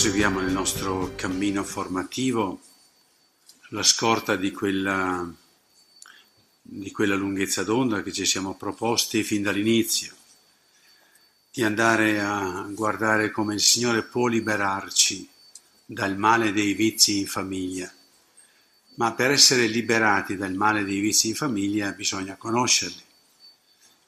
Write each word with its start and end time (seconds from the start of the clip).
Proseguiamo 0.00 0.40
nel 0.40 0.50
nostro 0.50 1.12
cammino 1.14 1.62
formativo 1.62 2.62
sulla 3.60 3.82
scorta 3.82 4.34
di 4.34 4.50
quella, 4.50 5.30
di 6.62 6.90
quella 6.90 7.16
lunghezza 7.16 7.64
d'onda 7.64 8.02
che 8.02 8.10
ci 8.10 8.24
siamo 8.24 8.54
proposti 8.54 9.22
fin 9.22 9.42
dall'inizio, 9.42 10.14
di 11.52 11.62
andare 11.62 12.18
a 12.18 12.66
guardare 12.70 13.30
come 13.30 13.52
il 13.52 13.60
Signore 13.60 14.02
può 14.02 14.26
liberarci 14.26 15.28
dal 15.84 16.16
male 16.16 16.52
dei 16.52 16.72
vizi 16.72 17.18
in 17.18 17.26
famiglia. 17.26 17.92
Ma 18.94 19.12
per 19.12 19.32
essere 19.32 19.66
liberati 19.66 20.34
dal 20.34 20.54
male 20.54 20.82
dei 20.82 21.00
vizi 21.00 21.28
in 21.28 21.34
famiglia 21.34 21.92
bisogna 21.92 22.36
conoscerli, 22.36 23.02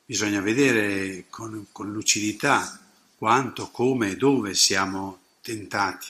bisogna 0.07 0.41
vedere 0.41 1.27
con, 1.29 1.67
con 1.71 1.93
lucidità 1.93 2.81
quanto, 3.15 3.69
come 3.71 4.13
e 4.13 4.17
dove 4.17 4.55
siamo 4.55 5.21
tentati. 5.43 6.07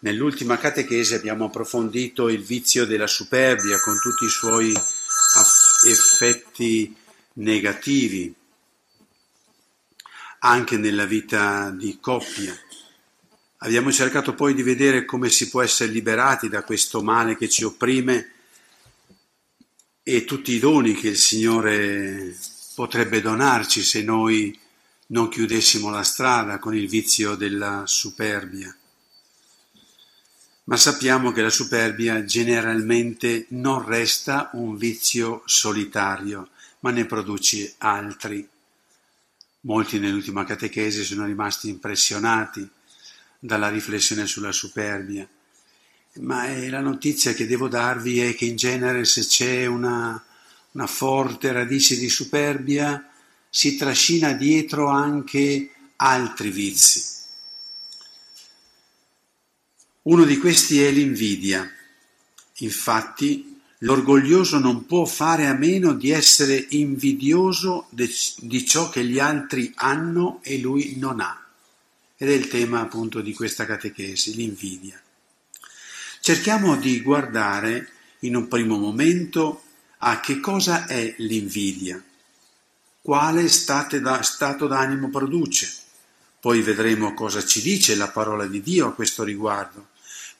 Nell'ultima 0.00 0.56
catechesi 0.56 1.14
abbiamo 1.14 1.46
approfondito 1.46 2.28
il 2.28 2.42
vizio 2.42 2.86
della 2.86 3.06
superbia 3.06 3.78
con 3.80 3.98
tutti 4.00 4.24
i 4.24 4.30
suoi 4.30 4.72
effetti 5.86 6.96
negativi, 7.34 8.34
anche 10.40 10.76
nella 10.78 11.04
vita 11.04 11.70
di 11.70 11.98
coppia. 12.00 12.56
Abbiamo 13.58 13.92
cercato 13.92 14.34
poi 14.34 14.54
di 14.54 14.62
vedere 14.62 15.04
come 15.04 15.28
si 15.28 15.48
può 15.48 15.62
essere 15.62 15.90
liberati 15.90 16.48
da 16.48 16.62
questo 16.62 17.02
male 17.02 17.36
che 17.36 17.48
ci 17.48 17.64
opprime 17.64 18.32
e 20.02 20.24
tutti 20.24 20.52
i 20.52 20.60
doni 20.60 20.94
che 20.94 21.08
il 21.08 21.18
Signore 21.18 22.34
potrebbe 22.74 23.20
donarci 23.20 23.82
se 23.82 24.02
noi 24.02 24.58
non 25.10 25.28
chiudessimo 25.28 25.90
la 25.90 26.02
strada 26.02 26.58
con 26.58 26.74
il 26.74 26.88
vizio 26.88 27.34
della 27.34 27.84
superbia. 27.86 28.74
Ma 30.64 30.76
sappiamo 30.76 31.32
che 31.32 31.40
la 31.40 31.50
superbia 31.50 32.24
generalmente 32.24 33.46
non 33.50 33.84
resta 33.86 34.50
un 34.52 34.76
vizio 34.76 35.42
solitario, 35.46 36.50
ma 36.80 36.90
ne 36.90 37.06
produce 37.06 37.74
altri. 37.78 38.46
Molti 39.60 39.98
nell'ultima 39.98 40.44
catechesi 40.44 41.04
sono 41.04 41.24
rimasti 41.24 41.68
impressionati 41.68 42.68
dalla 43.38 43.70
riflessione 43.70 44.26
sulla 44.26 44.52
superbia, 44.52 45.26
ma 46.16 46.48
la 46.68 46.80
notizia 46.80 47.32
che 47.32 47.46
devo 47.46 47.68
darvi 47.68 48.20
è 48.20 48.34
che 48.34 48.44
in 48.44 48.56
genere 48.56 49.04
se 49.04 49.24
c'è 49.24 49.64
una, 49.64 50.22
una 50.72 50.86
forte 50.86 51.50
radice 51.52 51.96
di 51.96 52.10
superbia, 52.10 53.08
si 53.50 53.76
trascina 53.76 54.32
dietro 54.32 54.88
anche 54.88 55.70
altri 55.96 56.50
vizi. 56.50 57.16
Uno 60.02 60.24
di 60.24 60.38
questi 60.38 60.82
è 60.82 60.90
l'invidia. 60.90 61.70
Infatti, 62.58 63.60
l'orgoglioso 63.78 64.58
non 64.58 64.86
può 64.86 65.04
fare 65.04 65.46
a 65.46 65.54
meno 65.54 65.92
di 65.92 66.10
essere 66.10 66.66
invidioso 66.70 67.88
di 67.90 68.66
ciò 68.66 68.88
che 68.88 69.04
gli 69.04 69.18
altri 69.18 69.72
hanno 69.76 70.40
e 70.42 70.58
lui 70.58 70.96
non 70.96 71.20
ha. 71.20 71.44
Ed 72.16 72.30
è 72.30 72.32
il 72.32 72.48
tema 72.48 72.80
appunto 72.80 73.20
di 73.20 73.32
questa 73.32 73.64
catechesi, 73.66 74.34
l'invidia. 74.34 75.00
Cerchiamo 76.20 76.76
di 76.76 77.00
guardare 77.00 77.90
in 78.20 78.34
un 78.34 78.48
primo 78.48 78.76
momento 78.76 79.62
a 79.98 80.20
che 80.20 80.40
cosa 80.40 80.86
è 80.86 81.14
l'invidia 81.18 82.02
quale 83.08 83.48
stato 83.48 84.66
d'animo 84.66 85.08
produce. 85.08 85.72
Poi 86.40 86.60
vedremo 86.60 87.14
cosa 87.14 87.42
ci 87.42 87.62
dice 87.62 87.94
la 87.94 88.08
parola 88.08 88.44
di 88.44 88.60
Dio 88.60 88.88
a 88.88 88.92
questo 88.92 89.24
riguardo. 89.24 89.88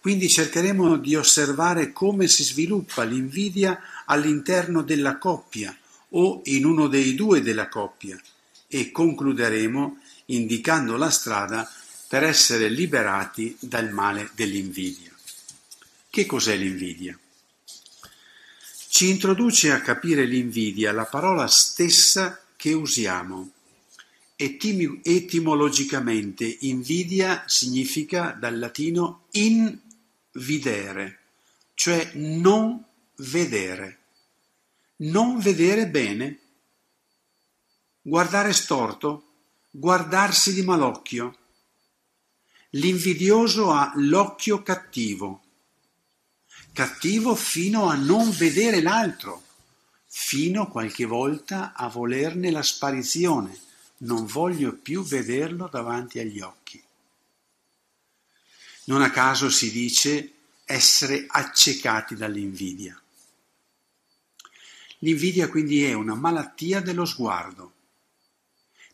Quindi 0.01 0.29
cercheremo 0.29 0.99
di 0.99 1.17
osservare 1.17 1.95
come 1.95 2.29
si 2.29 2.45
sviluppa 2.45 3.05
l'invidia 3.05 3.81
all'interno 4.05 4.83
della 4.83 5.17
coppia 5.17 5.75
o 6.11 6.43
in 6.45 6.67
uno 6.67 6.89
dei 6.89 7.15
due 7.15 7.41
della 7.41 7.69
coppia 7.69 8.21
e 8.67 8.93
concluderemo 8.93 10.01
indicando 10.27 10.99
la 10.99 11.09
strada 11.09 11.67
per 12.07 12.23
essere 12.23 12.69
liberati 12.69 13.57
dal 13.61 13.91
male 13.91 14.29
dell'invidia. 14.35 15.11
Che 16.11 16.27
cos'è 16.27 16.55
l'invidia? 16.55 17.19
Ci 18.89 19.09
introduce 19.09 19.73
a 19.73 19.81
capire 19.81 20.27
l'invidia 20.27 20.93
la 20.93 21.07
parola 21.07 21.47
stessa 21.47 22.43
che 22.59 22.73
usiamo. 22.73 23.53
Etim- 24.35 25.01
etimologicamente 25.05 26.57
invidia 26.63 27.45
significa 27.47 28.33
dal 28.33 28.59
latino 28.59 29.27
invidere, 29.31 31.21
cioè 31.75 32.11
non 32.15 32.85
vedere. 33.19 33.99
Non 34.97 35.39
vedere 35.39 35.87
bene, 35.87 36.41
guardare 38.03 38.53
storto, 38.53 39.23
guardarsi 39.71 40.53
di 40.53 40.63
malocchio. 40.63 41.37
L'invidioso 42.71 43.71
ha 43.71 43.93
l'occhio 43.95 44.65
cattivo, 44.65 45.43
cattivo 46.73 47.37
fino 47.37 47.89
a 47.89 47.95
non 47.95 48.29
vedere 48.31 48.83
l'altro 48.83 49.47
fino 50.21 50.67
qualche 50.67 51.07
volta 51.07 51.73
a 51.75 51.89
volerne 51.89 52.51
la 52.51 52.63
sparizione, 52.63 53.57
non 53.99 54.27
voglio 54.27 54.75
più 54.75 55.03
vederlo 55.05 55.69
davanti 55.69 56.19
agli 56.19 56.41
occhi. 56.41 56.83
Non 58.87 59.01
a 59.01 59.11
caso 59.11 59.49
si 59.49 59.71
dice 59.71 60.33
essere 60.65 61.25
accecati 61.27 62.17
dall'invidia. 62.17 63.01
L'invidia 64.99 65.49
quindi 65.49 65.85
è 65.85 65.95
una 65.95 66.17
malattia 66.17 66.81
dello 66.81 67.07
sguardo, 67.07 67.73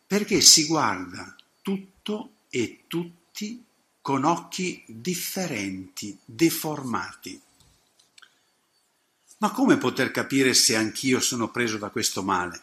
perché 0.06 0.42
si 0.42 0.66
guarda 0.66 1.34
tutto 1.62 2.34
e 2.50 2.84
tutti 2.86 3.64
con 4.02 4.24
occhi 4.24 4.84
differenti, 4.86 6.16
deformati. 6.22 7.40
Ma 9.38 9.50
come 9.50 9.76
poter 9.76 10.10
capire 10.10 10.54
se 10.54 10.76
anch'io 10.76 11.20
sono 11.20 11.50
preso 11.50 11.76
da 11.76 11.90
questo 11.90 12.22
male? 12.22 12.62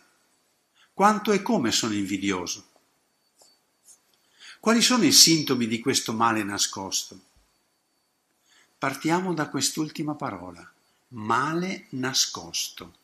Quanto 0.94 1.32
e 1.32 1.42
come 1.42 1.72
sono 1.72 1.94
invidioso? 1.94 2.70
Quali 4.60 4.82
sono 4.82 5.04
i 5.04 5.12
sintomi 5.12 5.68
di 5.68 5.80
questo 5.80 6.14
male 6.14 6.44
nascosto? 6.44 7.20
Partiamo 8.78 9.34
da 9.34 9.48
quest'ultima 9.48 10.16
parola, 10.16 10.72
male 11.10 11.88
nascosto. 11.90 12.98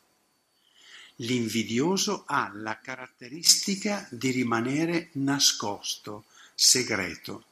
L'invidioso 1.16 2.22
ha 2.26 2.50
la 2.54 2.78
caratteristica 2.78 4.06
di 4.10 4.30
rimanere 4.30 5.10
nascosto, 5.14 6.26
segreto. 6.54 7.44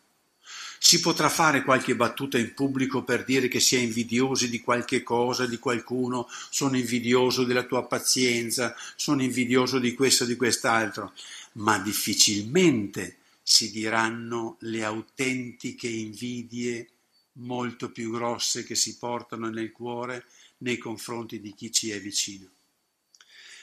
Si 0.89 1.01
potrà 1.01 1.29
fare 1.29 1.65
qualche 1.65 1.97
battuta 1.97 2.39
in 2.39 2.55
pubblico 2.55 3.03
per 3.03 3.25
dire 3.25 3.49
che 3.49 3.59
si 3.59 3.75
è 3.75 3.81
invidiosi 3.81 4.49
di 4.49 4.61
qualche 4.61 5.03
cosa, 5.03 5.45
di 5.45 5.59
qualcuno, 5.59 6.29
sono 6.49 6.77
invidioso 6.77 7.43
della 7.43 7.65
tua 7.65 7.85
pazienza, 7.89 8.73
sono 8.95 9.21
invidioso 9.21 9.81
di 9.81 9.95
questo 9.95 10.23
o 10.23 10.27
di 10.29 10.37
quest'altro, 10.37 11.13
ma 11.55 11.81
difficilmente 11.81 13.17
si 13.43 13.73
diranno 13.73 14.59
le 14.61 14.85
autentiche 14.85 15.89
invidie 15.89 16.89
molto 17.33 17.91
più 17.91 18.13
grosse 18.13 18.63
che 18.63 18.77
si 18.77 18.97
portano 18.97 19.49
nel 19.49 19.73
cuore 19.73 20.27
nei 20.59 20.79
confronti 20.79 21.41
di 21.41 21.53
chi 21.53 21.73
ci 21.73 21.91
è 21.91 22.01
vicino. 22.01 22.49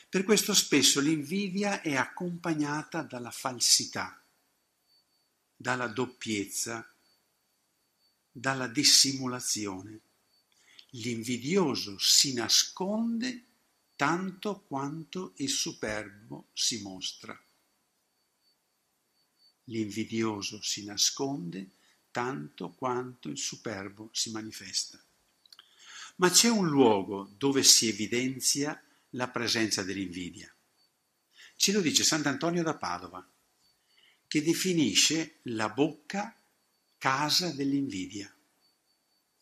Per 0.10 0.26
questo 0.26 0.54
spesso 0.54 1.00
l'invidia 1.00 1.80
è 1.80 1.96
accompagnata 1.96 3.02
dalla 3.02 3.32
falsità, 3.32 4.22
dalla 5.56 5.88
doppiezza 5.88 6.86
dalla 8.36 8.68
dissimulazione. 8.68 10.02
L'invidioso 10.96 11.98
si 12.00 12.34
nasconde 12.34 13.46
tanto 13.96 14.64
quanto 14.68 15.34
il 15.38 15.50
superbo 15.50 16.48
si 16.52 16.82
mostra. 16.82 17.40
L'invidioso 19.66 20.62
si 20.62 20.84
nasconde 20.84 21.70
tanto 22.12 22.72
quanto 22.72 23.30
il 23.30 23.38
superbo 23.38 24.10
si 24.12 24.32
manifesta. 24.32 25.02
Ma 26.18 26.30
c'è 26.30 26.50
un 26.50 26.68
luogo 26.68 27.32
dove 27.38 27.64
si 27.64 27.88
evidenzia 27.88 28.82
la 29.12 29.30
presenza 29.30 29.84
dell'invidia. 29.84 30.54
Ce 31.56 31.72
lo 31.72 31.82
dice 31.82 32.04
Sant'Antonio 32.04 32.62
da 32.62 32.76
Padova, 32.76 33.26
che 34.28 34.42
definisce 34.42 35.40
la 35.44 35.70
bocca 35.70 36.36
casa 37.04 37.52
dell'invidia. 37.52 38.34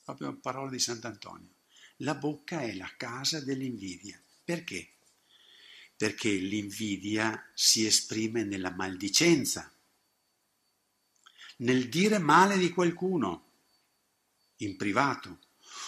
Proprio 0.03 0.35
parola 0.37 0.71
di 0.71 0.79
Sant'Antonio. 0.79 1.57
La 1.97 2.15
bocca 2.15 2.61
è 2.61 2.73
la 2.73 2.91
casa 2.97 3.39
dell'invidia. 3.39 4.19
Perché? 4.43 4.93
Perché 5.95 6.31
l'invidia 6.31 7.39
si 7.53 7.85
esprime 7.85 8.43
nella 8.43 8.71
maldicenza. 8.71 9.71
nel 11.57 11.87
dire 11.87 12.17
male 12.17 12.57
di 12.57 12.71
qualcuno 12.71 13.49
in 14.57 14.75
privato, 14.75 15.41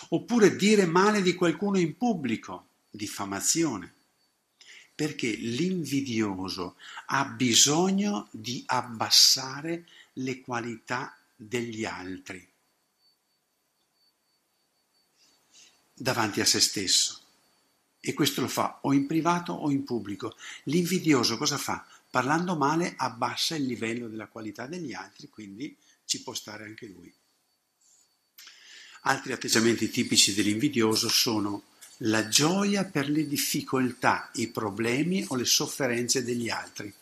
oppure 0.10 0.56
dire 0.56 0.86
male 0.86 1.24
di 1.24 1.34
qualcuno 1.34 1.80
in 1.80 1.98
pubblico, 1.98 2.68
diffamazione, 2.92 3.92
perché 4.94 5.31
l'invidioso 5.31 6.78
ha 7.08 7.26
bisogno 7.26 8.28
di 8.30 8.62
abbassare 8.68 9.88
le 10.14 10.40
qualità 10.42 11.18
degli 11.48 11.86
altri 11.86 12.51
davanti 15.94 16.42
a 16.42 16.45
se 16.45 16.60
stesso. 16.60 17.22
E 18.00 18.13
questo 18.13 18.42
lo 18.42 18.50
fa 18.50 18.80
o 18.81 18.94
in 18.94 19.07
privato 19.07 19.54
o 19.54 19.72
in 19.72 19.86
pubblico. 19.86 20.36
L'invidioso 20.63 21.38
cosa 21.38 21.57
fa? 21.57 21.86
Parlando 22.10 22.56
male 22.56 22.95
abbassa 22.98 23.56
il 23.56 23.63
livello 23.63 24.10
della 24.10 24.28
qualità 24.28 24.68
degli 24.68 24.94
altri, 24.94 25.30
quindi 25.30 25.75
ci 26.06 26.22
può 26.22 26.34
stare 26.34 26.66
anche 26.66 26.88
lui. 26.88 27.13
Altri 29.04 29.31
atteggiamenti 29.31 29.90
tipici 29.90 30.34
dell'invidioso 30.34 31.07
sono 31.07 31.63
la 31.98 32.28
gioia 32.28 32.84
per 32.84 33.10
le 33.10 33.25
difficoltà, 33.25 34.30
i 34.34 34.50
problemi 34.50 35.25
o 35.30 35.36
le 35.36 35.45
sofferenze 35.45 36.24
degli 36.24 36.50
altri, 36.50 36.94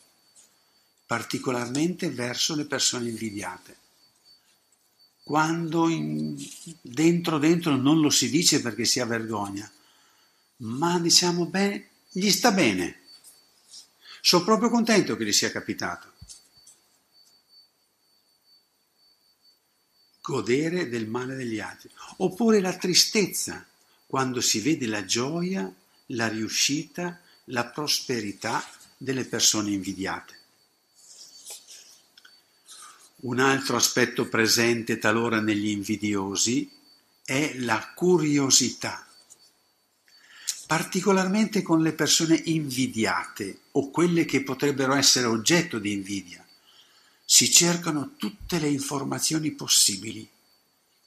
particolarmente 1.05 2.09
verso 2.09 2.55
le 2.55 2.65
persone 2.65 3.09
invidiate. 3.09 3.80
Quando 5.23 5.88
in, 5.88 6.35
dentro 6.81 7.38
dentro 7.38 7.75
non 7.75 8.00
lo 8.00 8.09
si 8.09 8.29
dice 8.29 8.62
perché 8.62 8.85
si 8.85 9.00
ha 9.00 9.06
vergogna, 9.06 9.71
ma 10.57 11.00
diciamo 11.00 11.45
bene, 11.45 11.89
gli 12.09 12.29
sta 12.29 12.51
bene. 12.51 13.00
Sono 14.21 14.44
proprio 14.44 14.69
contento 14.69 15.15
che 15.15 15.25
gli 15.25 15.31
sia 15.31 15.51
capitato. 15.51 16.09
Godere 20.21 20.89
del 20.89 21.07
male 21.07 21.35
degli 21.35 21.59
altri. 21.59 21.89
Oppure 22.17 22.59
la 22.59 22.75
tristezza, 22.75 23.65
quando 24.06 24.41
si 24.41 24.59
vede 24.59 24.85
la 24.85 25.03
gioia, 25.06 25.74
la 26.07 26.27
riuscita, 26.27 27.19
la 27.45 27.65
prosperità 27.65 28.63
delle 28.97 29.25
persone 29.25 29.71
invidiate. 29.71 30.39
Un 33.21 33.39
altro 33.39 33.75
aspetto 33.75 34.27
presente 34.27 34.97
talora 34.97 35.39
negli 35.39 35.69
invidiosi 35.69 36.69
è 37.23 37.53
la 37.57 37.91
curiosità 37.95 39.06
particolarmente 40.71 41.62
con 41.63 41.81
le 41.81 41.91
persone 41.91 42.41
invidiate 42.45 43.63
o 43.71 43.91
quelle 43.91 44.23
che 44.23 44.41
potrebbero 44.41 44.94
essere 44.94 45.25
oggetto 45.25 45.79
di 45.79 45.91
invidia. 45.91 46.47
Si 47.25 47.51
cercano 47.51 48.13
tutte 48.15 48.57
le 48.57 48.69
informazioni 48.69 49.51
possibili, 49.51 50.25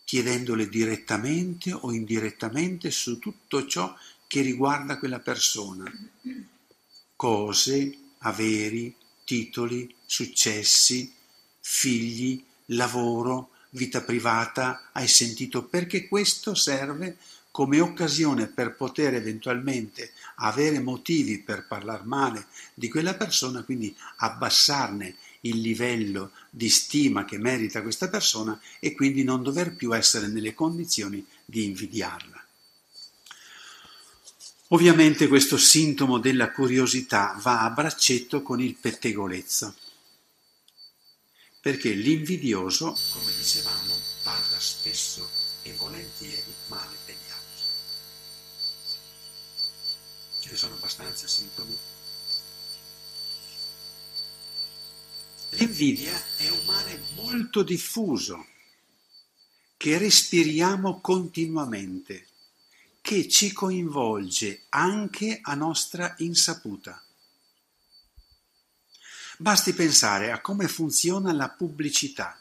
chiedendole 0.04 0.68
direttamente 0.68 1.72
o 1.72 1.92
indirettamente 1.92 2.90
su 2.90 3.18
tutto 3.18 3.66
ciò 3.66 3.96
che 4.26 4.42
riguarda 4.42 4.98
quella 4.98 5.20
persona. 5.20 5.90
Cose, 7.16 7.98
averi, 8.18 8.94
titoli, 9.24 9.94
successi, 10.04 11.10
figli, 11.66 12.44
lavoro, 12.66 13.52
vita 13.70 14.02
privata, 14.02 14.90
hai 14.92 15.08
sentito 15.08 15.64
perché 15.64 16.06
questo 16.06 16.54
serve 16.54 17.16
come 17.50 17.80
occasione 17.80 18.48
per 18.48 18.76
poter 18.76 19.14
eventualmente 19.14 20.12
avere 20.36 20.78
motivi 20.80 21.38
per 21.38 21.66
parlare 21.66 22.02
male 22.04 22.46
di 22.74 22.90
quella 22.90 23.14
persona, 23.14 23.62
quindi 23.62 23.96
abbassarne 24.16 25.16
il 25.42 25.60
livello 25.60 26.32
di 26.50 26.68
stima 26.68 27.24
che 27.24 27.38
merita 27.38 27.80
questa 27.80 28.08
persona 28.08 28.60
e 28.78 28.92
quindi 28.94 29.24
non 29.24 29.42
dover 29.42 29.74
più 29.74 29.94
essere 29.96 30.26
nelle 30.26 30.52
condizioni 30.52 31.24
di 31.46 31.64
invidiarla. 31.64 32.44
Ovviamente 34.68 35.28
questo 35.28 35.56
sintomo 35.56 36.18
della 36.18 36.50
curiosità 36.50 37.38
va 37.40 37.62
a 37.62 37.70
braccetto 37.70 38.42
con 38.42 38.60
il 38.60 38.74
pettegolezzo, 38.74 39.74
perché 41.64 41.94
l'invidioso, 41.94 42.94
come 43.10 43.32
dicevamo, 43.34 43.96
parla 44.22 44.60
spesso 44.60 45.26
e 45.62 45.72
volentieri 45.72 46.54
male 46.66 46.94
ce 50.44 50.50
ne 50.50 50.56
sono 50.56 50.74
abbastanza 50.74 51.26
sintomi. 51.26 51.74
L'invidia 55.52 56.12
è 56.36 56.50
un 56.50 56.66
male 56.66 57.00
molto 57.14 57.62
diffuso 57.62 58.46
che 59.78 59.96
respiriamo 59.96 61.00
continuamente, 61.00 62.26
che 63.00 63.26
ci 63.26 63.52
coinvolge 63.52 64.64
anche 64.68 65.38
a 65.40 65.54
nostra 65.54 66.14
insaputa. 66.18 67.02
Basti 69.38 69.72
pensare 69.72 70.30
a 70.30 70.40
come 70.40 70.68
funziona 70.68 71.32
la 71.32 71.48
pubblicità. 71.48 72.38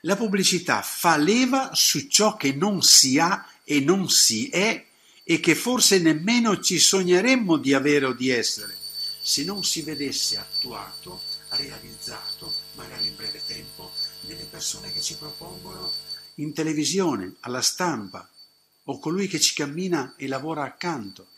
La 0.00 0.16
pubblicità 0.16 0.82
fa 0.82 1.16
leva 1.16 1.70
su 1.74 2.08
ciò 2.08 2.36
che 2.36 2.52
non 2.52 2.82
si 2.82 3.18
ha 3.18 3.48
e 3.62 3.80
non 3.80 4.10
si 4.10 4.48
è 4.48 4.84
e 5.22 5.40
che 5.40 5.54
forse 5.54 5.98
nemmeno 5.98 6.60
ci 6.60 6.78
sogneremmo 6.78 7.56
di 7.56 7.72
avere 7.72 8.06
o 8.06 8.12
di 8.12 8.28
essere, 8.28 8.76
se 9.22 9.44
non 9.44 9.64
si 9.64 9.80
vedesse 9.82 10.36
attuato, 10.36 11.22
realizzato, 11.50 12.52
magari 12.74 13.06
in 13.06 13.16
breve 13.16 13.40
tempo, 13.46 13.92
nelle 14.22 14.44
persone 14.44 14.92
che 14.92 15.00
ci 15.00 15.16
propongono 15.16 15.90
in 16.36 16.52
televisione, 16.52 17.36
alla 17.40 17.62
stampa, 17.62 18.28
o 18.84 18.98
colui 18.98 19.28
che 19.28 19.40
ci 19.40 19.54
cammina 19.54 20.14
e 20.16 20.26
lavora 20.26 20.64
accanto. 20.64 21.28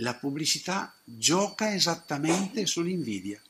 La 0.00 0.14
pubblicità 0.14 0.94
gioca 1.04 1.74
esattamente 1.74 2.66
sull'invidia. 2.66 3.40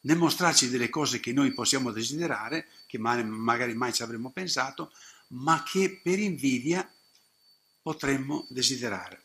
Nel 0.00 0.16
mostrarci 0.16 0.70
delle 0.70 0.88
cose 0.88 1.20
che 1.20 1.32
noi 1.32 1.52
possiamo 1.52 1.90
desiderare, 1.90 2.68
che 2.86 2.98
magari 2.98 3.74
mai 3.74 3.92
ci 3.92 4.02
avremmo 4.02 4.30
pensato, 4.30 4.92
ma 5.28 5.62
che 5.62 6.00
per 6.02 6.18
invidia 6.18 6.88
potremmo 7.82 8.46
desiderare. 8.48 9.20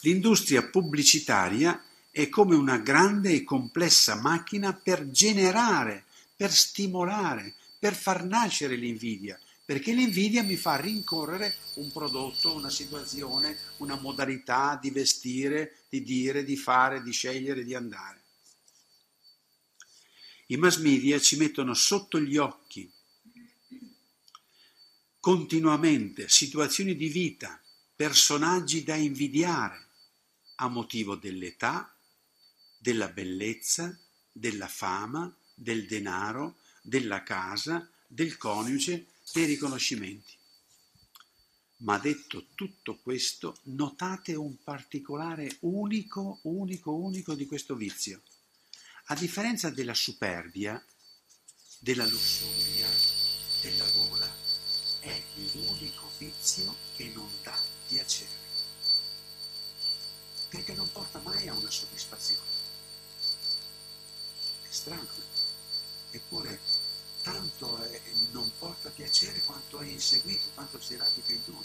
L'industria 0.00 0.66
pubblicitaria 0.68 1.84
è 2.10 2.28
come 2.28 2.56
una 2.56 2.78
grande 2.78 3.32
e 3.32 3.44
complessa 3.44 4.16
macchina 4.16 4.72
per 4.72 5.08
generare, 5.10 6.04
per 6.34 6.50
stimolare, 6.52 7.54
per 7.78 7.94
far 7.94 8.24
nascere 8.24 8.74
l'invidia, 8.74 9.38
perché 9.64 9.92
l'invidia 9.92 10.42
mi 10.42 10.56
fa 10.56 10.76
rincorrere 10.76 11.54
un 11.74 11.90
prodotto, 11.92 12.54
una 12.54 12.70
situazione, 12.70 13.56
una 13.78 13.96
modalità 13.96 14.78
di 14.80 14.90
vestire, 14.90 15.84
di 15.88 16.02
dire, 16.02 16.44
di 16.44 16.56
fare, 16.56 17.02
di 17.02 17.12
scegliere, 17.12 17.64
di 17.64 17.74
andare. 17.74 18.20
I 20.46 20.56
mass 20.56 20.78
media 20.78 21.18
ci 21.20 21.36
mettono 21.36 21.72
sotto 21.74 22.20
gli 22.20 22.36
occhi 22.36 22.90
continuamente 25.20 26.28
situazioni 26.28 26.96
di 26.96 27.08
vita 27.08 27.62
personaggi 27.94 28.82
da 28.82 28.96
invidiare 28.96 29.86
a 30.56 30.68
motivo 30.68 31.14
dell'età, 31.14 31.94
della 32.76 33.08
bellezza, 33.08 33.96
della 34.32 34.66
fama, 34.66 35.32
del 35.54 35.86
denaro, 35.86 36.56
della 36.82 37.22
casa, 37.22 37.88
del 38.06 38.36
coniuge, 38.36 39.11
dei 39.32 39.44
riconoscimenti. 39.44 40.36
Ma 41.78 41.98
detto 41.98 42.46
tutto 42.54 42.98
questo, 43.00 43.58
notate 43.64 44.34
un 44.34 44.62
particolare 44.62 45.56
unico, 45.60 46.38
unico, 46.42 46.92
unico 46.94 47.34
di 47.34 47.46
questo 47.46 47.74
vizio. 47.74 48.22
A 49.06 49.16
differenza 49.16 49.68
della 49.70 49.94
superbia, 49.94 50.82
della 51.80 52.06
lussuria, 52.06 52.88
della 53.62 53.90
gola, 53.90 54.32
è 55.00 55.22
l'unico 55.52 56.08
vizio 56.18 56.76
che 56.94 57.08
non 57.08 57.28
dà 57.42 57.60
piacere, 57.88 58.30
perché 60.48 60.74
non 60.74 60.90
porta 60.92 61.18
mai 61.18 61.48
a 61.48 61.54
una 61.54 61.70
soddisfazione. 61.70 62.46
È 64.62 64.70
strano, 64.70 65.08
eppure 66.12 66.60
tanto 67.22 67.78
è, 67.82 68.00
non 68.30 68.50
porta 68.58 68.90
piacere 68.90 69.40
quanto 69.42 69.78
è 69.78 69.86
inseguito, 69.86 70.48
quanto 70.54 70.80
si 70.80 70.96
radica 70.96 71.32
in 71.32 71.40
noi. 71.46 71.64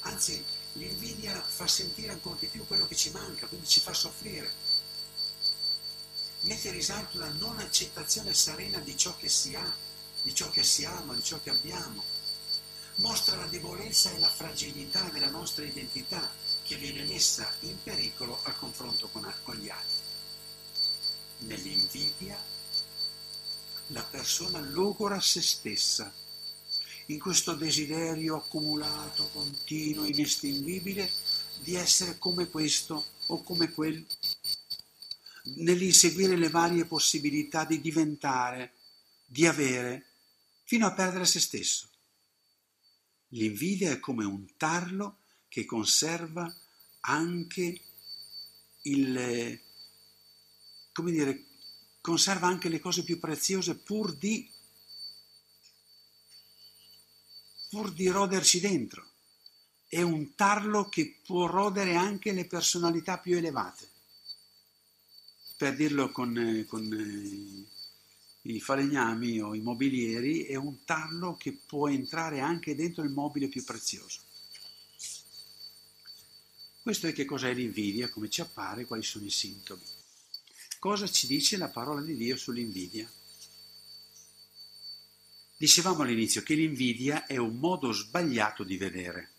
Anzi, 0.00 0.42
l'invidia 0.74 1.40
fa 1.40 1.66
sentire 1.66 2.12
ancora 2.12 2.36
di 2.38 2.46
più 2.46 2.66
quello 2.66 2.86
che 2.86 2.96
ci 2.96 3.10
manca, 3.10 3.46
quindi 3.46 3.66
ci 3.66 3.80
fa 3.80 3.92
soffrire. 3.92 4.50
Mette 6.42 6.68
in 6.68 6.74
risalto 6.74 7.18
la 7.18 7.28
non 7.28 7.58
accettazione 7.58 8.32
serena 8.32 8.78
di 8.78 8.96
ciò 8.96 9.14
che 9.16 9.28
si 9.28 9.54
ha, 9.54 9.74
di 10.22 10.34
ciò 10.34 10.50
che 10.50 10.62
siamo, 10.62 11.14
di 11.14 11.22
ciò 11.22 11.40
che 11.42 11.50
abbiamo 11.50 12.02
mostra 13.00 13.36
la 13.36 13.46
debolezza 13.46 14.10
e 14.10 14.18
la 14.18 14.28
fragilità 14.28 15.08
della 15.10 15.30
nostra 15.30 15.64
identità 15.64 16.30
che 16.62 16.76
viene 16.76 17.04
messa 17.04 17.50
in 17.60 17.82
pericolo 17.82 18.38
a 18.42 18.52
confronto 18.52 19.08
con, 19.08 19.32
con 19.42 19.56
gli 19.56 19.68
altri. 19.68 19.96
Nell'invidia 21.38 22.36
l'invidia, 22.36 22.38
la 23.92 24.02
persona 24.02 24.60
logora 24.60 25.20
se 25.20 25.40
stessa 25.40 26.12
in 27.06 27.18
questo 27.18 27.54
desiderio 27.54 28.36
accumulato, 28.36 29.28
continuo, 29.32 30.04
inestinguibile 30.04 31.10
di 31.62 31.74
essere 31.74 32.18
come 32.18 32.48
questo 32.48 33.04
o 33.26 33.42
come 33.42 33.70
quel, 33.70 34.04
nell'inseguire 35.56 36.36
le 36.36 36.50
varie 36.50 36.84
possibilità 36.84 37.64
di 37.64 37.80
diventare, 37.80 38.74
di 39.26 39.44
avere, 39.44 40.06
fino 40.62 40.86
a 40.86 40.92
perdere 40.92 41.26
se 41.26 41.40
stesso. 41.40 41.88
L'invidia 43.30 43.90
è 43.90 43.98
come 43.98 44.24
un 44.24 44.46
tarlo 44.56 45.18
che 45.48 45.64
conserva 45.64 46.52
anche 47.00 47.80
il, 48.82 49.60
come 50.92 51.10
dire, 51.10 51.44
conserva 52.00 52.46
anche 52.46 52.68
le 52.68 52.80
cose 52.80 53.04
più 53.04 53.18
preziose 53.18 53.76
pur 53.76 54.14
di, 54.14 54.48
pur 57.68 57.92
di 57.92 58.08
roderci 58.08 58.60
dentro. 58.60 59.06
È 59.86 60.00
un 60.00 60.34
tarlo 60.34 60.88
che 60.88 61.18
può 61.24 61.46
rodere 61.46 61.96
anche 61.96 62.32
le 62.32 62.46
personalità 62.46 63.18
più 63.18 63.36
elevate. 63.36 63.88
Per 65.56 65.74
dirlo 65.74 66.10
con, 66.10 66.64
con 66.68 66.92
eh, 66.92 68.50
i 68.52 68.60
falegnami 68.60 69.40
o 69.40 69.54
i 69.54 69.60
mobilieri, 69.60 70.44
è 70.44 70.54
un 70.54 70.84
tarlo 70.84 71.36
che 71.36 71.52
può 71.66 71.88
entrare 71.88 72.40
anche 72.40 72.74
dentro 72.74 73.02
il 73.02 73.10
mobile 73.10 73.48
più 73.48 73.62
prezioso. 73.64 74.20
Questo 76.82 77.08
è 77.08 77.12
che 77.12 77.26
cos'è 77.26 77.52
l'invidia, 77.52 78.08
come 78.08 78.30
ci 78.30 78.40
appare, 78.40 78.86
quali 78.86 79.02
sono 79.02 79.26
i 79.26 79.30
sintomi. 79.30 79.82
Cosa 80.80 81.06
ci 81.06 81.26
dice 81.26 81.58
la 81.58 81.68
parola 81.68 82.00
di 82.00 82.16
Dio 82.16 82.38
sull'invidia? 82.38 83.06
Dicevamo 85.58 86.00
all'inizio 86.00 86.42
che 86.42 86.54
l'invidia 86.54 87.26
è 87.26 87.36
un 87.36 87.56
modo 87.56 87.92
sbagliato 87.92 88.64
di 88.64 88.78
vedere, 88.78 89.32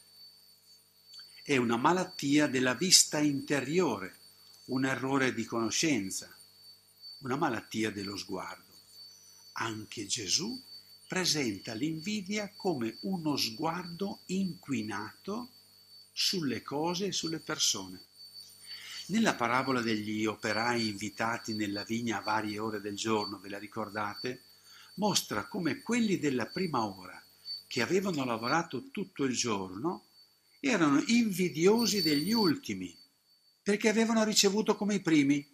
è 1.41 1.57
una 1.57 1.77
malattia 1.77 2.45
della 2.45 2.75
vista 2.75 3.17
interiore, 3.17 4.19
un 4.65 4.85
errore 4.85 5.33
di 5.33 5.43
conoscenza, 5.43 6.31
una 7.21 7.37
malattia 7.37 7.89
dello 7.89 8.17
sguardo. 8.17 8.71
Anche 9.53 10.05
Gesù 10.05 10.61
presenta 11.07 11.73
l'invidia 11.73 12.53
come 12.55 12.99
uno 13.01 13.35
sguardo 13.35 14.19
inquinato 14.27 15.49
sulle 16.11 16.61
cose 16.61 17.07
e 17.07 17.11
sulle 17.11 17.39
persone. 17.39 18.09
Nella 19.11 19.35
parabola 19.35 19.81
degli 19.81 20.25
operai 20.25 20.87
invitati 20.87 21.53
nella 21.53 21.83
vigna 21.83 22.19
a 22.19 22.21
varie 22.21 22.59
ore 22.59 22.79
del 22.79 22.95
giorno, 22.95 23.39
ve 23.39 23.49
la 23.49 23.59
ricordate? 23.59 24.43
Mostra 24.95 25.47
come 25.49 25.81
quelli 25.81 26.17
della 26.17 26.45
prima 26.45 26.85
ora, 26.85 27.21
che 27.67 27.81
avevano 27.81 28.23
lavorato 28.23 28.89
tutto 28.89 29.25
il 29.25 29.35
giorno, 29.35 30.05
erano 30.61 31.03
invidiosi 31.07 32.01
degli 32.01 32.31
ultimi, 32.31 32.97
perché 33.61 33.89
avevano 33.89 34.23
ricevuto 34.23 34.77
come 34.77 34.95
i 34.95 35.01
primi. 35.01 35.45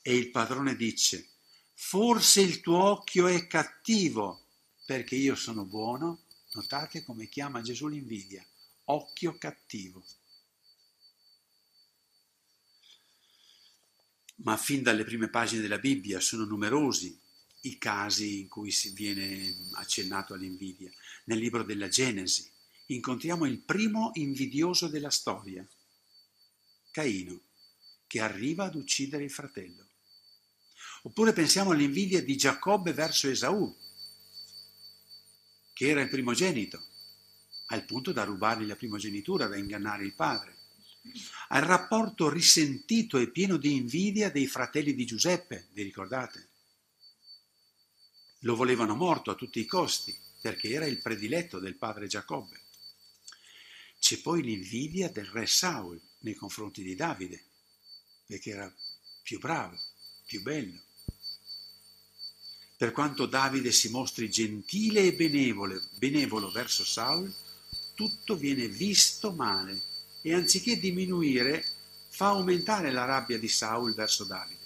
E 0.00 0.16
il 0.16 0.30
padrone 0.30 0.76
dice, 0.76 1.28
forse 1.74 2.40
il 2.40 2.62
tuo 2.62 2.82
occhio 2.84 3.26
è 3.26 3.46
cattivo, 3.46 4.46
perché 4.86 5.14
io 5.14 5.34
sono 5.34 5.66
buono. 5.66 6.22
Notate 6.54 7.04
come 7.04 7.28
chiama 7.28 7.60
Gesù 7.60 7.86
l'invidia 7.86 8.42
occhio 8.86 9.36
cattivo. 9.38 10.02
Ma 14.44 14.56
fin 14.56 14.82
dalle 14.82 15.04
prime 15.04 15.28
pagine 15.28 15.62
della 15.62 15.78
Bibbia 15.78 16.20
sono 16.20 16.44
numerosi 16.44 17.18
i 17.62 17.78
casi 17.78 18.40
in 18.40 18.48
cui 18.48 18.70
si 18.70 18.90
viene 18.90 19.56
accennato 19.72 20.34
all'invidia. 20.34 20.90
Nel 21.24 21.38
libro 21.38 21.62
della 21.62 21.88
Genesi 21.88 22.50
incontriamo 22.86 23.46
il 23.46 23.60
primo 23.60 24.10
invidioso 24.14 24.88
della 24.88 25.10
storia, 25.10 25.66
Caino, 26.90 27.40
che 28.06 28.20
arriva 28.20 28.64
ad 28.64 28.74
uccidere 28.74 29.24
il 29.24 29.30
fratello. 29.30 29.88
Oppure 31.04 31.32
pensiamo 31.32 31.70
all'invidia 31.70 32.22
di 32.22 32.36
Giacobbe 32.36 32.92
verso 32.92 33.28
Esaù, 33.28 33.74
che 35.72 35.88
era 35.88 36.02
il 36.02 36.08
primogenito 36.08 36.82
al 37.68 37.84
punto 37.86 38.12
da 38.12 38.24
rubargli 38.24 38.66
la 38.66 38.76
primogenitura, 38.76 39.46
da 39.46 39.56
ingannare 39.56 40.04
il 40.04 40.14
padre, 40.14 40.53
al 41.48 41.62
rapporto 41.62 42.28
risentito 42.28 43.18
e 43.18 43.30
pieno 43.30 43.56
di 43.56 43.74
invidia 43.74 44.30
dei 44.30 44.46
fratelli 44.46 44.94
di 44.94 45.04
Giuseppe, 45.04 45.68
vi 45.72 45.82
ricordate? 45.82 46.48
Lo 48.40 48.56
volevano 48.56 48.94
morto 48.94 49.30
a 49.30 49.34
tutti 49.34 49.60
i 49.60 49.66
costi, 49.66 50.16
perché 50.40 50.70
era 50.70 50.86
il 50.86 50.98
prediletto 50.98 51.58
del 51.58 51.76
padre 51.76 52.06
Giacobbe. 52.06 52.60
C'è 53.98 54.18
poi 54.18 54.42
l'invidia 54.42 55.08
del 55.08 55.26
re 55.26 55.46
Saul 55.46 56.00
nei 56.20 56.34
confronti 56.34 56.82
di 56.82 56.94
Davide, 56.94 57.42
perché 58.26 58.50
era 58.50 58.74
più 59.22 59.38
bravo, 59.38 59.78
più 60.26 60.42
bello. 60.42 60.82
Per 62.76 62.92
quanto 62.92 63.26
Davide 63.26 63.72
si 63.72 63.88
mostri 63.88 64.28
gentile 64.28 65.02
e 65.02 65.14
benevolo, 65.14 65.80
benevolo 65.96 66.50
verso 66.50 66.84
Saul, 66.84 67.32
tutto 67.94 68.36
viene 68.36 68.68
visto 68.68 69.32
male 69.32 69.92
e 70.26 70.32
anziché 70.32 70.78
diminuire 70.78 71.62
fa 72.08 72.28
aumentare 72.28 72.90
la 72.90 73.04
rabbia 73.04 73.38
di 73.38 73.46
Saul 73.46 73.92
verso 73.92 74.24
Davide. 74.24 74.62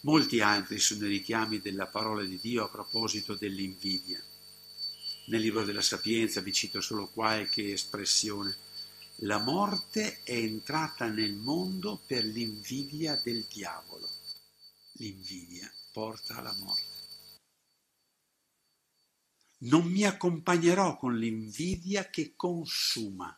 Molti 0.00 0.40
altri 0.40 0.78
sono 0.78 1.06
i 1.06 1.08
richiami 1.08 1.62
della 1.62 1.86
parola 1.86 2.22
di 2.22 2.38
Dio 2.38 2.62
a 2.62 2.68
proposito 2.68 3.36
dell'invidia. 3.36 4.22
Nel 5.28 5.40
libro 5.40 5.64
della 5.64 5.80
Sapienza 5.80 6.42
vi 6.42 6.52
cito 6.52 6.82
solo 6.82 7.08
qualche 7.08 7.72
espressione. 7.72 8.54
La 9.20 9.38
morte 9.38 10.22
è 10.24 10.34
entrata 10.34 11.08
nel 11.08 11.32
mondo 11.32 12.02
per 12.06 12.22
l'invidia 12.26 13.18
del 13.24 13.46
diavolo. 13.50 14.06
L'invidia 14.98 15.72
porta 15.90 16.36
alla 16.36 16.54
morte. 16.58 16.92
Non 19.60 19.86
mi 19.86 20.04
accompagnerò 20.04 20.98
con 20.98 21.16
l'invidia 21.16 22.10
che 22.10 22.34
consuma. 22.36 23.34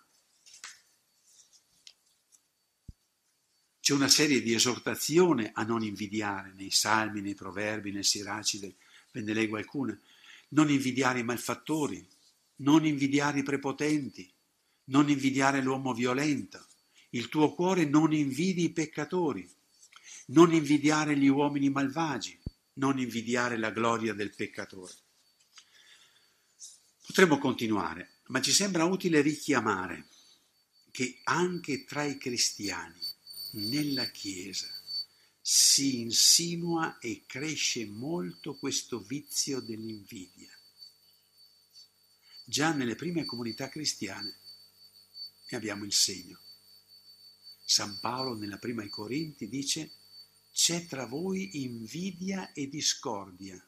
C'è 3.87 3.93
una 3.93 4.09
serie 4.09 4.43
di 4.43 4.53
esortazioni 4.53 5.49
a 5.53 5.63
non 5.63 5.85
invidiare 5.85 6.53
nei 6.57 6.73
salmi, 6.73 7.21
nei 7.21 7.37
proverbi, 7.37 7.93
nel 7.93 8.05
siracide, 8.05 8.75
ve 9.13 9.21
ne 9.21 9.33
leggo 9.33 9.59
alcune. 9.59 10.01
Non 10.49 10.71
invidiare 10.71 11.21
i 11.21 11.23
malfattori, 11.23 12.05
non 12.57 12.85
invidiare 12.85 13.39
i 13.39 13.43
prepotenti, 13.45 14.29
non 14.87 15.09
invidiare 15.09 15.63
l'uomo 15.63 15.95
violento. 15.95 16.67
Il 17.11 17.29
tuo 17.29 17.55
cuore 17.55 17.85
non 17.85 18.13
invidi 18.13 18.65
i 18.65 18.73
peccatori, 18.73 19.49
non 20.31 20.53
invidiare 20.53 21.17
gli 21.17 21.29
uomini 21.29 21.71
malvagi, 21.71 22.37
non 22.73 22.99
invidiare 22.99 23.57
la 23.57 23.71
gloria 23.71 24.15
del 24.15 24.35
peccatore. 24.35 24.95
Potremmo 27.07 27.39
continuare, 27.39 28.15
ma 28.27 28.41
ci 28.41 28.51
sembra 28.51 28.83
utile 28.83 29.21
richiamare 29.21 30.09
che 30.91 31.21
anche 31.23 31.85
tra 31.85 32.03
i 32.03 32.19
cristiani, 32.19 33.06
nella 33.57 34.11
Chiesa, 34.11 34.69
si 35.41 36.01
insinua 36.01 36.99
e 36.99 37.25
cresce 37.27 37.87
molto 37.87 38.57
questo 38.57 39.01
vizio 39.01 39.61
dell'invidia. 39.61 40.51
Già 42.45 42.73
nelle 42.73 42.95
prime 42.95 43.25
comunità 43.25 43.69
cristiane 43.69 44.39
ne 45.49 45.57
abbiamo 45.57 45.85
il 45.85 45.93
segno. 45.93 46.41
San 47.65 47.99
Paolo 48.01 48.35
nella 48.35 48.59
prima 48.59 48.83
ai 48.83 48.89
Corinti 48.89 49.49
dice 49.49 49.91
c'è 50.53 50.87
tra 50.87 51.07
voi 51.07 51.63
invidia 51.63 52.53
e 52.53 52.69
discordia 52.69 53.63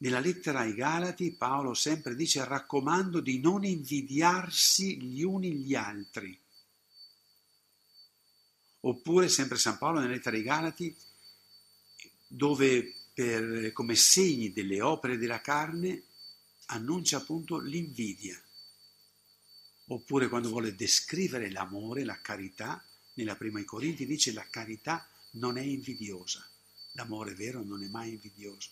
Nella 0.00 0.20
lettera 0.20 0.60
ai 0.60 0.74
Galati 0.74 1.32
Paolo 1.32 1.74
sempre 1.74 2.14
dice 2.14 2.44
raccomando 2.44 3.20
di 3.20 3.40
non 3.40 3.64
invidiarsi 3.64 5.00
gli 5.00 5.22
uni 5.22 5.54
gli 5.54 5.74
altri. 5.74 6.38
Oppure 8.80 9.28
sempre 9.28 9.58
San 9.58 9.76
Paolo 9.76 9.98
nella 9.98 10.12
lettera 10.12 10.36
ai 10.36 10.42
Galati 10.42 10.96
dove 12.28 12.94
per, 13.12 13.72
come 13.72 13.96
segni 13.96 14.52
delle 14.52 14.80
opere 14.80 15.18
della 15.18 15.40
carne 15.40 16.04
annuncia 16.66 17.16
appunto 17.16 17.58
l'invidia. 17.58 18.40
Oppure 19.86 20.28
quando 20.28 20.50
vuole 20.50 20.76
descrivere 20.76 21.50
l'amore, 21.50 22.04
la 22.04 22.20
carità, 22.20 22.84
nella 23.14 23.34
prima 23.34 23.58
ai 23.58 23.64
Corinti 23.64 24.06
dice 24.06 24.32
la 24.32 24.46
carità 24.48 25.08
non 25.32 25.56
è 25.56 25.62
invidiosa, 25.62 26.46
l'amore 26.92 27.34
vero 27.34 27.64
non 27.64 27.82
è 27.82 27.88
mai 27.88 28.10
invidioso. 28.10 28.70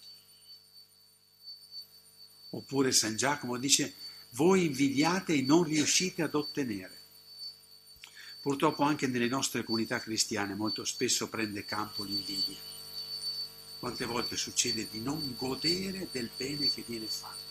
Oppure 2.56 2.90
San 2.90 3.16
Giacomo 3.16 3.58
dice, 3.58 3.94
voi 4.30 4.64
invidiate 4.64 5.34
e 5.34 5.42
non 5.42 5.62
riuscite 5.62 6.22
ad 6.22 6.34
ottenere. 6.34 6.94
Purtroppo 8.40 8.82
anche 8.82 9.06
nelle 9.06 9.28
nostre 9.28 9.62
comunità 9.62 10.00
cristiane 10.00 10.54
molto 10.54 10.84
spesso 10.84 11.28
prende 11.28 11.66
campo 11.66 12.02
l'invidia. 12.02 12.56
Quante 13.78 14.06
volte 14.06 14.36
succede 14.36 14.88
di 14.90 15.00
non 15.00 15.34
godere 15.36 16.08
del 16.10 16.30
bene 16.34 16.70
che 16.70 16.82
viene 16.86 17.06
fatto? 17.06 17.44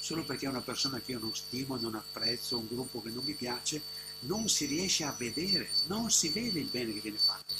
Solo 0.00 0.24
perché 0.24 0.46
è 0.46 0.48
una 0.48 0.60
persona 0.60 1.00
che 1.00 1.12
io 1.12 1.20
non 1.20 1.34
stimo, 1.34 1.76
non 1.76 1.94
apprezzo, 1.94 2.58
un 2.58 2.66
gruppo 2.66 3.00
che 3.00 3.10
non 3.10 3.24
mi 3.24 3.34
piace, 3.34 3.80
non 4.20 4.48
si 4.48 4.66
riesce 4.66 5.04
a 5.04 5.14
vedere, 5.16 5.70
non 5.86 6.10
si 6.10 6.30
vede 6.30 6.58
il 6.58 6.68
bene 6.68 6.92
che 6.94 7.00
viene 7.00 7.18
fatto. 7.18 7.54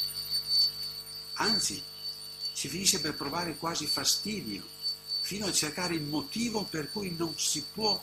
Anzi, 1.35 1.81
si 2.52 2.69
finisce 2.69 3.00
per 3.00 3.14
provare 3.14 3.57
quasi 3.57 3.87
fastidio, 3.87 4.75
fino 5.26 5.47
a 5.47 5.52
cercare 5.52 5.97
il 5.97 6.02
motivo 6.02 6.62
per 6.62 6.88
cui 6.92 7.16
non 7.16 7.37
si 7.37 7.64
può 7.73 8.00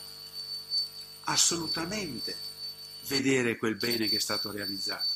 assolutamente 1.23 2.35
vedere 3.07 3.55
quel 3.55 3.77
bene 3.77 4.09
che 4.09 4.17
è 4.17 4.19
stato 4.19 4.51
realizzato. 4.51 5.07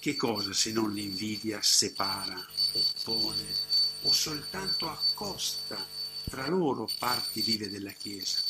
Che 0.00 0.16
cosa 0.16 0.52
se 0.52 0.72
non 0.72 0.92
l'invidia 0.92 1.62
separa, 1.62 2.44
oppone 2.72 3.54
o 4.02 4.12
soltanto 4.12 4.90
accosta 4.90 5.76
tra 6.24 6.48
loro 6.48 6.90
parti 6.98 7.40
vive 7.40 7.70
della 7.70 7.92
Chiesa, 7.92 8.40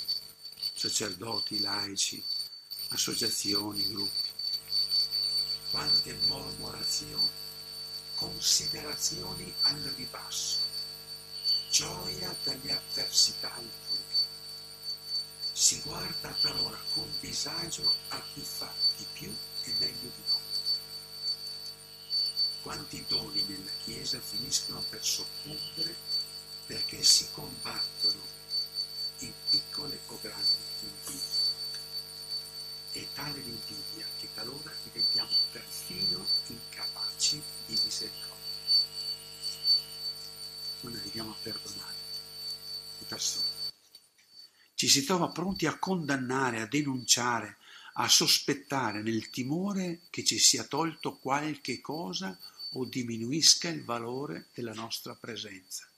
sacerdoti, 0.74 1.60
laici, 1.60 2.24
associazioni, 2.88 3.86
gruppi. 3.90 4.32
Quante 5.70 6.18
mormorazioni, 6.26 7.28
considerazioni 8.14 9.52
al 9.60 9.80
ribasso, 9.94 10.63
gioia 11.74 12.32
delle 12.44 12.70
avversità 12.70 13.52
altrui 13.52 13.98
si 15.52 15.80
guarda 15.80 16.32
talora 16.40 16.78
con 16.92 17.12
disagio 17.18 17.92
a 18.10 18.22
chi 18.32 18.42
fa 18.42 18.72
di 18.96 19.04
più 19.12 19.36
e 19.64 19.74
meglio 19.80 20.08
di 20.14 20.22
noi. 20.28 20.40
Quanti 22.62 23.04
doni 23.08 23.42
nella 23.42 23.72
Chiesa 23.82 24.20
finiscono 24.20 24.84
per 24.88 25.04
soccombere 25.04 25.96
perché 26.66 27.02
si 27.02 27.26
combattono 27.32 28.22
in 29.18 29.32
piccole 29.50 29.98
o 30.06 30.18
grandi 30.22 30.54
invidie. 30.80 31.52
È 32.92 33.06
tale 33.14 33.40
l'invidia 33.40 34.06
che 34.20 34.28
talora 34.32 34.72
diventiamo 34.84 35.34
perfino 35.50 36.24
incapaci 36.46 37.42
di 37.66 37.80
misericordia. 37.82 38.23
Non 40.84 40.94
arriviamo 40.94 41.32
a 41.32 41.36
perdonare 41.42 41.96
le 42.98 43.06
persone 43.06 43.54
ci 44.84 44.88
si 44.88 45.04
trova 45.04 45.28
pronti 45.28 45.66
a 45.66 45.78
condannare, 45.78 46.60
a 46.60 46.66
denunciare, 46.66 47.58
a 47.94 48.08
sospettare 48.08 49.02
nel 49.02 49.30
timore 49.30 50.02
che 50.10 50.24
ci 50.24 50.38
sia 50.38 50.64
tolto 50.64 51.16
qualche 51.16 51.80
cosa 51.80 52.38
o 52.72 52.84
diminuisca 52.84 53.68
il 53.68 53.84
valore 53.84 54.48
della 54.52 54.74
nostra 54.74 55.14
presenza. 55.14 55.88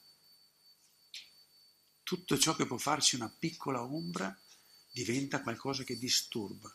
Tutto 2.03 2.39
ciò 2.39 2.55
che 2.55 2.67
può 2.67 2.77
farci 2.77 3.17
una 3.17 3.29
piccola 3.37 3.83
ombra 3.83 4.39
diventa 4.93 5.43
qualcosa 5.43 5.83
che 5.83 5.99
disturba. 5.99 6.73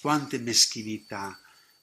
Quante 0.00 0.38
meschinità, 0.38 1.38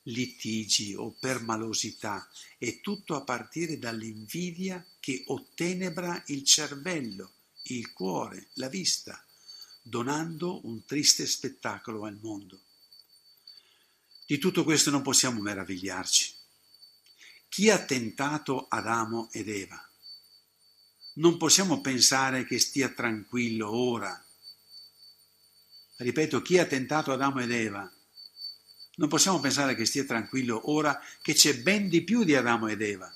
litigi 0.08 0.94
o 0.94 1.12
permalosità, 1.12 2.30
è 2.58 2.80
tutto 2.82 3.16
a 3.16 3.22
partire 3.22 3.80
dall'invidia 3.80 4.86
che 5.00 5.24
ottenebra 5.28 6.24
il 6.28 6.44
cervello, 6.44 7.32
il 7.64 7.92
cuore, 7.94 8.50
la 8.54 8.68
vista, 8.68 9.24
donando 9.82 10.66
un 10.66 10.86
triste 10.86 11.26
spettacolo 11.26 12.06
al 12.06 12.20
mondo. 12.22 12.60
Di 14.26 14.38
tutto 14.38 14.64
questo 14.64 14.90
non 14.90 15.02
possiamo 15.02 15.40
meravigliarci. 15.42 16.34
Chi 17.48 17.70
ha 17.70 17.84
tentato 17.84 18.68
Adamo 18.68 19.30
ed 19.32 19.48
Eva? 19.48 19.90
Non 21.14 21.38
possiamo 21.38 21.80
pensare 21.80 22.46
che 22.46 22.60
stia 22.60 22.90
tranquillo 22.90 23.70
ora. 23.72 24.20
Ripeto, 25.98 26.42
chi 26.42 26.58
ha 26.58 26.66
tentato 26.66 27.14
Adamo 27.14 27.40
ed 27.40 27.52
Eva? 27.52 27.95
Non 28.98 29.10
possiamo 29.10 29.40
pensare 29.40 29.76
che 29.76 29.86
stia 29.86 30.06
tranquillo 30.06 30.72
ora 30.72 31.00
che 31.22 31.34
c'è 31.34 31.58
ben 31.62 31.90
di 31.90 32.04
più 32.04 32.24
di 32.24 32.36
Adamo 32.36 32.68
ed 32.68 32.82
Eva. 32.82 33.14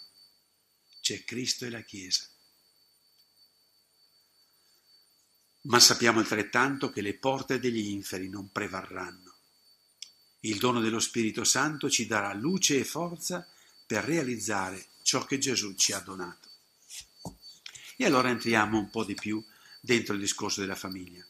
C'è 1.01 1.23
Cristo 1.23 1.65
e 1.65 1.69
la 1.69 1.81
Chiesa. 1.81 2.27
ma 5.63 5.79
sappiamo 5.79 6.19
altrettanto 6.19 6.89
che 6.89 7.01
le 7.01 7.15
porte 7.15 7.59
degli 7.59 7.89
inferi 7.89 8.29
non 8.29 8.51
prevarranno. 8.51 9.33
Il 10.41 10.57
dono 10.57 10.79
dello 10.79 10.99
Spirito 10.99 11.43
Santo 11.43 11.89
ci 11.89 12.07
darà 12.07 12.33
luce 12.33 12.79
e 12.79 12.85
forza 12.85 13.45
per 13.85 14.05
realizzare 14.05 14.87
ciò 15.01 15.25
che 15.25 15.37
Gesù 15.37 15.75
ci 15.75 15.91
ha 15.91 15.99
donato. 15.99 16.47
E 17.97 18.05
allora 18.05 18.29
entriamo 18.29 18.77
un 18.77 18.89
po' 18.89 19.03
di 19.03 19.15
più 19.15 19.43
dentro 19.81 20.13
il 20.13 20.21
discorso 20.21 20.61
della 20.61 20.75
famiglia. 20.75 21.25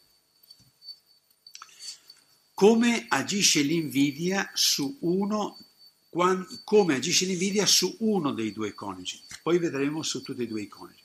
Come 2.59 3.05
agisce 3.07 3.61
l'invidia 3.61 4.51
su 4.53 4.97
uno, 4.99 5.57
come 6.65 6.95
agisce 6.95 7.25
l'invidia 7.25 7.65
su 7.65 7.95
uno 7.99 8.33
dei 8.33 8.51
due 8.51 8.73
coniugi? 8.73 9.21
Poi 9.41 9.59
vedremo 9.59 10.03
su 10.03 10.21
tutti 10.21 10.41
e 10.41 10.47
due 10.47 10.63
i 10.63 10.67
coniugi. 10.67 11.01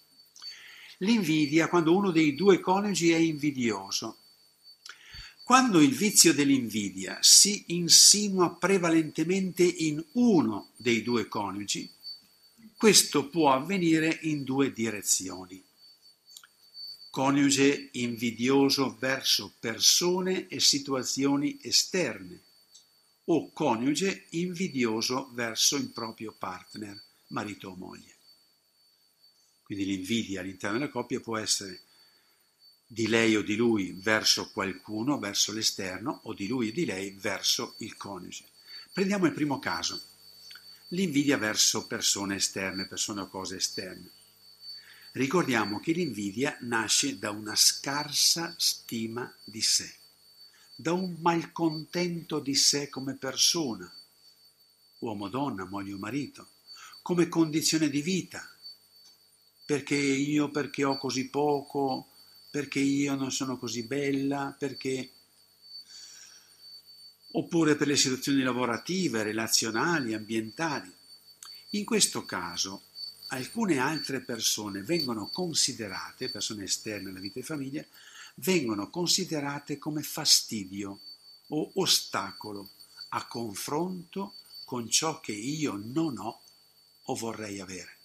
L'invidia 0.99 1.69
quando 1.69 1.95
uno 1.95 2.11
dei 2.11 2.35
due 2.35 2.59
coniugi 2.59 3.12
è 3.12 3.19
invidioso. 3.19 4.17
Quando 5.45 5.81
il 5.81 5.95
vizio 5.95 6.35
dell'invidia 6.35 7.19
si 7.21 7.67
insinua 7.69 8.57
prevalentemente 8.57 9.62
in 9.62 10.05
uno 10.14 10.71
dei 10.77 11.03
due 11.03 11.29
coniugi, 11.29 11.88
questo 12.77 13.29
può 13.29 13.53
avvenire 13.53 14.19
in 14.23 14.43
due 14.43 14.73
direzioni. 14.73 15.62
Coniuge 17.14 17.90
invidioso 17.92 18.96
verso 18.98 19.55
persone 19.61 20.48
e 20.48 20.59
situazioni 20.59 21.61
esterne 21.62 22.42
o 23.27 23.53
coniuge 23.53 24.27
invidioso 24.31 25.31
verso 25.33 25.77
il 25.77 25.90
proprio 25.90 26.35
partner, 26.37 27.00
marito 27.29 27.68
o 27.68 27.77
moglie. 27.77 28.16
Quindi 29.62 29.85
l'invidia 29.85 30.40
all'interno 30.40 30.77
della 30.77 30.90
coppia 30.90 31.20
può 31.20 31.37
essere 31.37 31.83
di 32.85 33.07
lei 33.07 33.37
o 33.37 33.42
di 33.42 33.55
lui 33.55 33.92
verso 33.92 34.50
qualcuno, 34.50 35.20
verso 35.20 35.53
l'esterno, 35.53 36.18
o 36.24 36.35
di 36.35 36.48
lui 36.48 36.70
o 36.70 36.72
di 36.72 36.85
lei 36.85 37.12
verso 37.12 37.77
il 37.79 37.96
coniuge. 37.96 38.44
Prendiamo 38.92 39.27
il 39.27 39.33
primo 39.35 39.61
caso, 39.61 40.03
l'invidia 40.88 41.38
verso 41.38 41.87
persone 41.87 42.35
esterne, 42.35 42.88
persone 42.88 43.20
o 43.20 43.29
cose 43.29 43.55
esterne. 43.55 44.11
Ricordiamo 45.16 45.79
che 45.79 45.92
l'invidia 45.92 46.57
nasce 46.62 47.20
da 47.20 47.31
una 47.31 47.55
scarsa 47.55 48.53
stima 48.59 49.33
di 49.44 49.61
sé, 49.61 49.94
da 50.74 50.92
un 50.92 51.18
malcontento 51.20 52.40
di 52.40 52.57
sé 52.57 52.88
come 52.88 53.14
persona, 53.14 53.88
uomo, 54.98 55.29
donna, 55.29 55.66
moglie 55.66 55.92
o 55.92 55.98
marito, 55.98 56.48
come 57.00 57.29
condizione 57.29 57.90
di 57.90 58.03
vita, 58.03 58.44
perché 59.64 59.94
io, 59.94 60.50
perché 60.50 60.83
ho 60.83 60.98
così 60.98 61.29
poco, 61.29 62.09
perché 62.50 62.81
io 62.81 63.14
non 63.14 63.31
sono 63.31 63.57
così 63.57 63.85
bella, 63.85 64.57
perché... 64.59 65.12
oppure 67.31 67.77
per 67.77 67.87
le 67.87 67.94
situazioni 67.94 68.42
lavorative, 68.42 69.22
relazionali, 69.22 70.12
ambientali. 70.12 70.92
In 71.70 71.85
questo 71.85 72.24
caso 72.24 72.87
alcune 73.29 73.79
altre 73.79 74.21
persone 74.21 74.83
vengono 74.83 75.29
considerate, 75.29 76.31
persone 76.31 76.65
esterne 76.65 77.11
alla 77.11 77.21
vita 77.21 77.41
di 77.41 77.47
famiglia, 77.47 77.85
vengono 78.37 78.91
considerate 78.91 79.79
come 79.79 80.03
fastidio 80.03 81.01
o 81.49 81.71
ostacolo 81.75 82.71
a 83.11 83.27
confronto 83.27 84.35
con 84.65 84.89
ciò 84.91 85.21
che 85.21 85.33
io 85.33 85.81
non 85.83 86.19
ho 86.19 86.41
o 87.05 87.15
vorrei 87.15 87.61
avere 87.61 87.99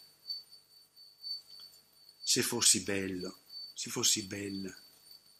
se 2.29 2.43
fossi 2.43 2.81
bello, 2.81 3.39
se 3.73 3.89
fossi 3.89 4.21
bella, 4.21 4.71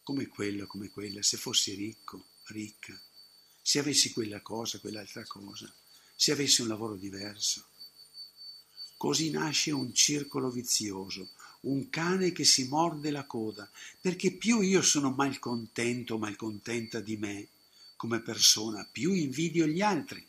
come 0.02 0.26
quello, 0.26 0.66
come 0.66 0.90
quella, 0.90 1.22
se 1.22 1.38
fossi 1.38 1.76
ricco, 1.76 2.30
ricca, 2.46 3.00
se 3.62 3.78
avessi 3.78 4.12
quella 4.12 4.42
cosa, 4.42 4.80
quell'altra 4.80 5.24
cosa, 5.28 5.72
se 6.16 6.32
avessi 6.32 6.62
un 6.64 6.68
lavoro 6.68 6.96
diverso. 6.96 7.68
Così 9.00 9.30
nasce 9.30 9.72
un 9.72 9.94
circolo 9.94 10.50
vizioso, 10.50 11.30
un 11.62 11.90
cane 11.90 12.34
che 12.34 12.44
si 12.44 12.68
morde 12.68 13.12
la 13.12 13.24
coda, 13.24 13.72
perché 14.02 14.32
più 14.32 14.60
io 14.60 14.82
sono 14.82 15.12
malcontento 15.12 16.16
o 16.16 16.18
malcontenta 16.18 17.00
di 17.00 17.16
me 17.16 17.48
come 17.96 18.20
persona, 18.20 18.86
più 18.92 19.14
invidio 19.14 19.66
gli 19.68 19.80
altri 19.80 20.22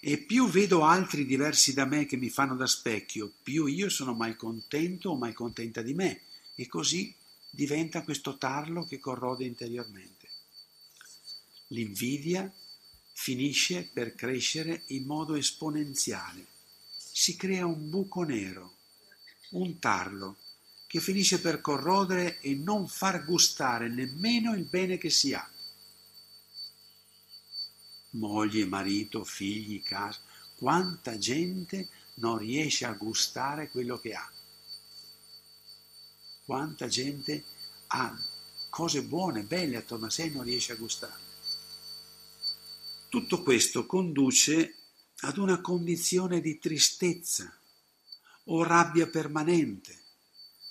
e 0.00 0.18
più 0.18 0.48
vedo 0.48 0.82
altri 0.82 1.24
diversi 1.24 1.74
da 1.74 1.84
me 1.84 2.06
che 2.06 2.16
mi 2.16 2.28
fanno 2.28 2.56
da 2.56 2.66
specchio, 2.66 3.32
più 3.40 3.66
io 3.66 3.88
sono 3.88 4.12
malcontento 4.12 5.10
o 5.10 5.16
malcontenta 5.16 5.82
di 5.82 5.94
me 5.94 6.22
e 6.56 6.66
così 6.66 7.14
diventa 7.48 8.02
questo 8.02 8.36
tarlo 8.36 8.84
che 8.84 8.98
corrode 8.98 9.44
interiormente. 9.44 10.28
L'invidia 11.68 12.52
finisce 13.12 13.88
per 13.92 14.16
crescere 14.16 14.82
in 14.86 15.04
modo 15.04 15.36
esponenziale. 15.36 16.54
Si 17.18 17.34
crea 17.34 17.64
un 17.64 17.88
buco 17.88 18.24
nero, 18.24 18.74
un 19.52 19.78
tarlo, 19.78 20.36
che 20.86 21.00
finisce 21.00 21.40
per 21.40 21.62
corrodere 21.62 22.40
e 22.40 22.54
non 22.54 22.86
far 22.88 23.24
gustare 23.24 23.88
nemmeno 23.88 24.54
il 24.54 24.64
bene 24.64 24.98
che 24.98 25.08
si 25.08 25.32
ha. 25.32 25.50
Moglie, 28.10 28.66
marito, 28.66 29.24
figli, 29.24 29.82
casa, 29.82 30.20
quanta 30.58 31.16
gente 31.16 31.88
non 32.16 32.36
riesce 32.36 32.84
a 32.84 32.92
gustare 32.92 33.70
quello 33.70 33.98
che 33.98 34.12
ha. 34.12 34.30
Quanta 36.44 36.86
gente 36.86 37.44
ha 37.86 38.14
cose 38.68 39.02
buone, 39.02 39.42
belle 39.42 39.78
attorno 39.78 40.04
a 40.04 40.10
sé 40.10 40.24
e 40.24 40.30
non 40.30 40.44
riesce 40.44 40.72
a 40.72 40.76
gustare. 40.76 41.24
Tutto 43.08 43.42
questo 43.42 43.86
conduce 43.86 44.74
ad 45.20 45.38
una 45.38 45.60
condizione 45.60 46.40
di 46.40 46.58
tristezza 46.58 47.52
o 48.44 48.62
rabbia 48.62 49.06
permanente, 49.08 49.98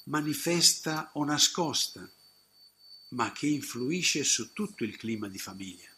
manifesta 0.05 1.10
o 1.13 1.23
nascosta, 1.23 2.08
ma 3.10 3.31
che 3.31 3.47
influisce 3.47 4.23
su 4.23 4.53
tutto 4.53 4.84
il 4.84 4.95
clima 4.97 5.27
di 5.27 5.39
famiglia, 5.39 5.89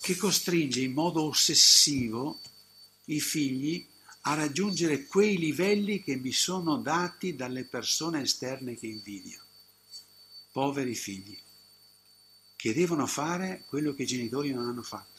che 0.00 0.16
costringe 0.16 0.80
in 0.80 0.92
modo 0.92 1.22
ossessivo 1.22 2.40
i 3.06 3.20
figli 3.20 3.86
a 4.22 4.34
raggiungere 4.34 5.06
quei 5.06 5.36
livelli 5.36 6.02
che 6.02 6.16
mi 6.16 6.32
sono 6.32 6.78
dati 6.78 7.36
dalle 7.36 7.64
persone 7.64 8.22
esterne 8.22 8.74
che 8.74 8.86
invidio. 8.86 9.40
Poveri 10.50 10.94
figli, 10.94 11.38
che 12.56 12.72
devono 12.72 13.06
fare 13.06 13.64
quello 13.66 13.94
che 13.94 14.04
i 14.04 14.06
genitori 14.06 14.52
non 14.52 14.66
hanno 14.66 14.82
fatto, 14.82 15.13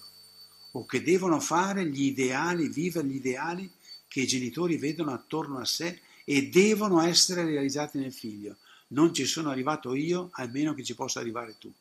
o 0.78 0.86
che 0.86 1.02
devono 1.02 1.40
fare 1.40 1.86
gli 1.88 2.04
ideali, 2.04 2.68
vivere 2.68 3.08
gli 3.08 3.16
ideali 3.16 3.72
che 4.08 4.22
i 4.22 4.28
genitori 4.28 4.78
vedono 4.78 5.14
attorno 5.14 5.58
a 5.58 5.66
sé 5.66 6.02
e 6.26 6.50
devono 6.50 7.02
essere 7.02 7.46
realizzati 7.46 7.98
nel 7.98 8.12
figlio. 8.12 8.58
Non 8.88 9.14
ci 9.14 9.26
sono 9.26 9.50
arrivato 9.50 9.94
io, 9.94 10.30
almeno 10.34 10.74
che 10.74 10.84
ci 10.84 10.94
possa 10.94 11.22
arrivare 11.22 11.56
tu. 11.58 11.72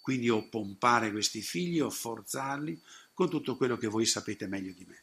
Quindi 0.00 0.28
o 0.28 0.48
pompare 0.48 1.10
questi 1.10 1.42
figli 1.42 1.80
o 1.80 1.90
forzarli 1.90 2.80
con 3.12 3.28
tutto 3.28 3.56
quello 3.56 3.76
che 3.76 3.88
voi 3.88 4.06
sapete 4.06 4.46
meglio 4.46 4.72
di 4.72 4.86
me. 4.88 5.02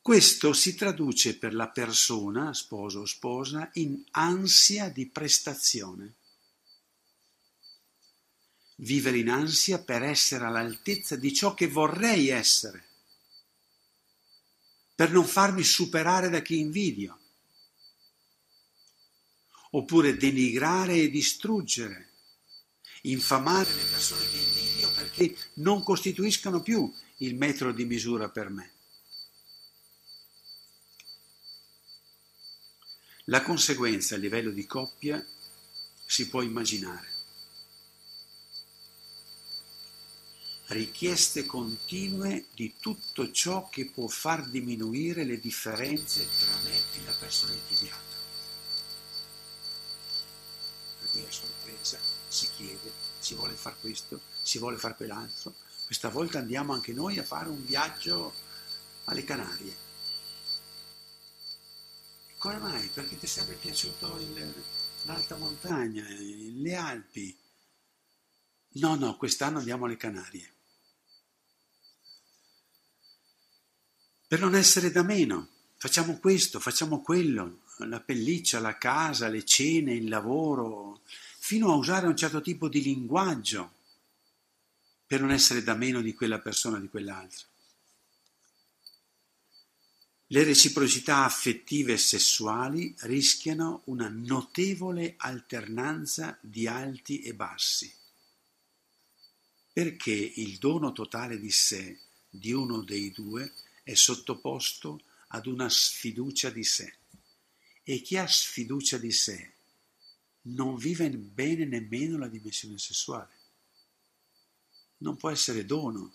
Questo 0.00 0.54
si 0.54 0.74
traduce 0.74 1.36
per 1.36 1.54
la 1.54 1.68
persona, 1.68 2.54
sposo 2.54 3.00
o 3.00 3.04
sposa, 3.04 3.70
in 3.74 4.02
ansia 4.12 4.88
di 4.88 5.06
prestazione. 5.06 6.14
Vivere 8.82 9.18
in 9.18 9.30
ansia 9.30 9.78
per 9.78 10.02
essere 10.02 10.44
all'altezza 10.44 11.14
di 11.14 11.32
ciò 11.32 11.54
che 11.54 11.68
vorrei 11.68 12.30
essere, 12.30 12.84
per 14.96 15.12
non 15.12 15.24
farmi 15.24 15.62
superare 15.62 16.28
da 16.28 16.42
chi 16.42 16.58
invidio, 16.58 17.16
oppure 19.70 20.16
denigrare 20.16 20.94
e 20.94 21.10
distruggere, 21.10 22.10
infamare 23.02 23.72
le 23.72 23.84
persone 23.84 24.28
che 24.28 24.36
invidio 24.38 24.90
perché 24.90 25.36
non 25.54 25.84
costituiscono 25.84 26.60
più 26.60 26.92
il 27.18 27.36
metro 27.36 27.70
di 27.70 27.84
misura 27.84 28.30
per 28.30 28.48
me. 28.48 28.72
La 33.26 33.42
conseguenza 33.42 34.16
a 34.16 34.18
livello 34.18 34.50
di 34.50 34.66
coppia 34.66 35.24
si 36.04 36.28
può 36.28 36.42
immaginare. 36.42 37.11
Richieste 40.72 41.46
continue 41.46 42.46
di 42.54 42.74
tutto 42.78 43.30
ciò 43.30 43.68
che 43.68 43.86
può 43.86 44.08
far 44.08 44.48
diminuire 44.48 45.24
le 45.24 45.38
differenze 45.38 46.26
tra 46.38 46.56
me 46.64 46.76
e 46.76 47.04
la 47.04 47.14
persona 47.18 47.52
invidiata. 47.52 48.16
Perché 51.00 51.28
è 51.28 51.30
sorpresa, 51.30 51.98
si 52.28 52.48
chiede, 52.56 52.92
si 53.18 53.34
vuole 53.34 53.54
fare 53.54 53.76
questo, 53.80 54.20
si 54.42 54.58
vuole 54.58 54.76
fare 54.76 54.94
quell'altro. 54.96 55.54
Questa 55.84 56.08
volta 56.08 56.38
andiamo 56.38 56.72
anche 56.72 56.92
noi 56.92 57.18
a 57.18 57.24
fare 57.24 57.48
un 57.48 57.64
viaggio 57.64 58.32
alle 59.04 59.24
Canarie 59.24 59.82
come 62.42 62.58
mai? 62.58 62.88
Perché 62.88 63.16
ti 63.16 63.26
è 63.26 63.28
sempre 63.28 63.54
piaciuto 63.54 64.18
il, 64.18 64.64
l'alta 65.02 65.36
montagna, 65.36 66.04
le 66.08 66.74
Alpi? 66.74 67.38
No, 68.80 68.96
no, 68.96 69.16
quest'anno 69.16 69.58
andiamo 69.58 69.84
alle 69.84 69.96
Canarie. 69.96 70.52
Per 74.32 74.40
non 74.40 74.54
essere 74.54 74.90
da 74.90 75.02
meno, 75.02 75.46
facciamo 75.76 76.16
questo, 76.16 76.58
facciamo 76.58 77.02
quello, 77.02 77.64
la 77.80 78.00
pelliccia, 78.00 78.60
la 78.60 78.78
casa, 78.78 79.28
le 79.28 79.44
cene, 79.44 79.92
il 79.92 80.08
lavoro, 80.08 81.02
fino 81.38 81.70
a 81.70 81.74
usare 81.74 82.06
un 82.06 82.16
certo 82.16 82.40
tipo 82.40 82.70
di 82.70 82.80
linguaggio 82.80 83.72
per 85.06 85.20
non 85.20 85.32
essere 85.32 85.62
da 85.62 85.74
meno 85.74 86.00
di 86.00 86.14
quella 86.14 86.38
persona 86.38 86.80
di 86.80 86.88
quell'altra. 86.88 87.46
Le 90.28 90.44
reciprocità 90.44 91.24
affettive 91.24 91.92
e 91.92 91.98
sessuali 91.98 92.94
rischiano 93.00 93.82
una 93.84 94.08
notevole 94.08 95.12
alternanza 95.18 96.38
di 96.40 96.66
alti 96.66 97.20
e 97.20 97.34
bassi, 97.34 97.94
perché 99.70 100.32
il 100.36 100.56
dono 100.56 100.92
totale 100.92 101.38
di 101.38 101.50
sé 101.50 101.98
di 102.30 102.50
uno 102.52 102.80
dei 102.80 103.10
due 103.10 103.52
è 103.82 103.94
sottoposto 103.94 105.02
ad 105.28 105.46
una 105.46 105.68
sfiducia 105.68 106.50
di 106.50 106.64
sé 106.64 106.94
e 107.82 108.00
chi 108.00 108.16
ha 108.16 108.26
sfiducia 108.26 108.98
di 108.98 109.10
sé 109.10 109.52
non 110.42 110.76
vive 110.76 111.08
bene 111.10 111.64
nemmeno 111.64 112.18
la 112.18 112.28
dimensione 112.28 112.78
sessuale. 112.78 113.40
Non 114.98 115.16
può 115.16 115.30
essere 115.30 115.64
dono, 115.64 116.12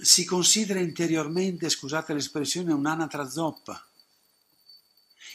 si 0.00 0.24
considera 0.24 0.78
interiormente, 0.78 1.68
scusate 1.68 2.12
l'espressione, 2.12 2.72
un'anatra 2.72 3.28
zoppa, 3.28 3.84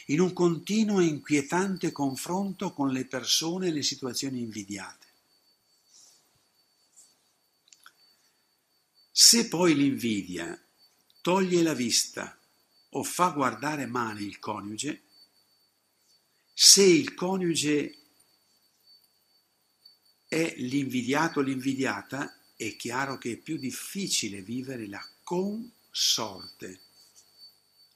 in 0.06 0.20
un 0.20 0.32
continuo 0.32 1.00
e 1.00 1.04
inquietante 1.04 1.92
confronto 1.92 2.72
con 2.72 2.90
le 2.90 3.04
persone 3.04 3.68
e 3.68 3.72
le 3.72 3.82
situazioni 3.82 4.40
invidiate. 4.40 5.03
Se 9.16 9.46
poi 9.46 9.76
l'invidia 9.76 10.60
toglie 11.20 11.62
la 11.62 11.72
vista 11.72 12.36
o 12.88 13.04
fa 13.04 13.28
guardare 13.28 13.86
male 13.86 14.22
il 14.22 14.40
coniuge, 14.40 15.02
se 16.52 16.82
il 16.82 17.14
coniuge 17.14 17.96
è 20.26 20.54
l'invidiato 20.56 21.38
o 21.38 21.42
l'invidiata, 21.42 22.36
è 22.56 22.74
chiaro 22.74 23.16
che 23.16 23.34
è 23.34 23.36
più 23.36 23.56
difficile 23.56 24.42
vivere 24.42 24.88
la 24.88 25.08
consorte. 25.22 26.80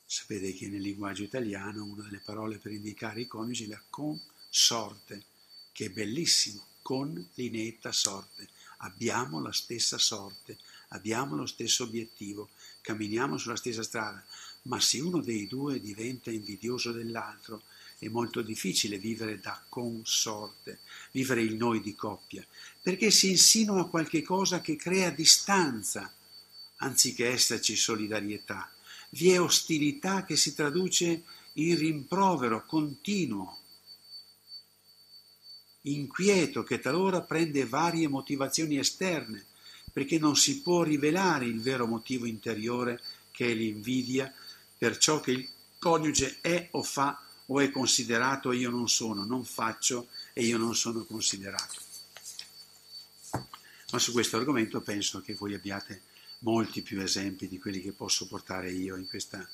Sapete 0.07 0.55
che 0.55 0.69
nel 0.69 0.83
linguaggio 0.83 1.25
italiano 1.25 1.83
una 1.85 2.05
delle 2.05 2.23
parole 2.25 2.59
per 2.59 2.71
indicare 2.71 3.23
i 3.23 3.27
coniugi 3.27 3.65
è 3.65 3.67
la 3.67 3.83
consorte, 3.91 5.25
che 5.73 5.87
è 5.87 5.91
bellissimo, 5.91 6.65
con 6.81 7.29
lineetta 7.35 7.91
sorte. 7.91 8.49
Abbiamo 8.79 9.41
la 9.41 9.53
stessa 9.53 9.99
sorte, 9.99 10.59
abbiamo 10.89 11.37
lo 11.37 11.47
stesso 11.47 11.85
obiettivo, 11.85 12.51
camminiamo 12.81 13.37
sulla 13.37 13.57
stessa 13.57 13.83
strada, 13.83 14.25
ma 14.63 14.81
se 14.81 15.01
uno 15.01 15.21
dei 15.21 15.47
due 15.47 15.81
diventa 15.81 16.31
invidioso 16.31 16.93
dell'altro, 16.93 17.63
è 17.99 18.09
molto 18.09 18.43
difficile 18.43 18.99
vivere 18.99 19.41
da 19.41 19.61
consorte, 19.69 20.81
vivere 21.11 21.43
il 21.43 21.57
noi 21.57 21.81
di 21.81 21.95
coppia, 21.95 22.47
perché 22.81 23.11
si 23.11 23.31
insinua 23.31 23.89
qualche 23.89 24.23
cosa 24.23 24.61
che 24.61 24.77
crea 24.77 25.11
distanza, 25.11 26.13
anziché 26.77 27.29
esserci 27.29 27.75
solidarietà. 27.75 28.71
Vi 29.11 29.31
è 29.31 29.41
ostilità 29.41 30.25
che 30.25 30.37
si 30.37 30.55
traduce 30.55 31.25
in 31.55 31.77
rimprovero 31.77 32.65
continuo, 32.67 33.59
inquieto 35.83 36.63
che 36.63 36.79
talora 36.79 37.23
prende 37.23 37.67
varie 37.67 38.07
motivazioni 38.07 38.79
esterne, 38.79 39.47
perché 39.99 40.21
non 40.21 40.37
si 40.37 40.63
può 40.63 40.85
rivelare 40.85 41.47
il 41.47 41.61
vero 41.61 41.85
motivo 41.85 42.25
interiore 42.25 43.03
che 43.33 43.47
è 43.47 43.53
l'invidia 43.53 44.33
per 44.79 44.97
ciò 44.97 45.19
che 45.19 45.33
il 45.33 45.49
coniuge 45.77 46.39
è 46.41 46.69
o 46.71 46.85
fa 46.85 47.21
o 47.47 47.59
è 47.59 47.69
considerato 47.73 48.53
e 48.53 48.59
io 48.59 48.71
non 48.71 48.89
sono, 48.89 49.25
non 49.25 49.45
faccio 49.45 50.07
e 50.35 50.45
io 50.45 50.57
non 50.57 50.77
sono 50.77 51.05
considerato. 51.05 51.81
Ma 53.91 53.99
su 53.99 54.13
questo 54.13 54.37
argomento 54.37 54.81
penso 54.83 55.21
che 55.21 55.35
voi 55.35 55.55
abbiate 55.55 56.03
molti 56.41 56.83
più 56.83 57.01
esempi 57.01 57.49
di 57.49 57.59
quelli 57.59 57.81
che 57.81 57.91
posso 57.91 58.29
portare 58.29 58.71
io 58.71 58.95
in 58.95 59.09
questa 59.09 59.45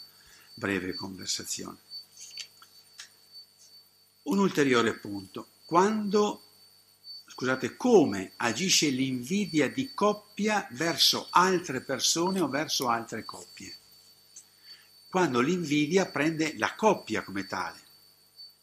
breve 0.52 0.92
conversazione. 0.92 1.78
Un 4.24 4.38
ulteriore 4.40 4.92
punto. 4.92 5.48
quando, 5.64 6.43
scusate, 7.34 7.74
come 7.74 8.34
agisce 8.36 8.90
l'invidia 8.90 9.68
di 9.68 9.92
coppia 9.92 10.68
verso 10.70 11.26
altre 11.30 11.80
persone 11.80 12.38
o 12.38 12.46
verso 12.46 12.88
altre 12.88 13.24
coppie. 13.24 13.74
Quando 15.08 15.40
l'invidia 15.40 16.06
prende 16.06 16.56
la 16.58 16.76
coppia 16.76 17.24
come 17.24 17.44
tale, 17.44 17.80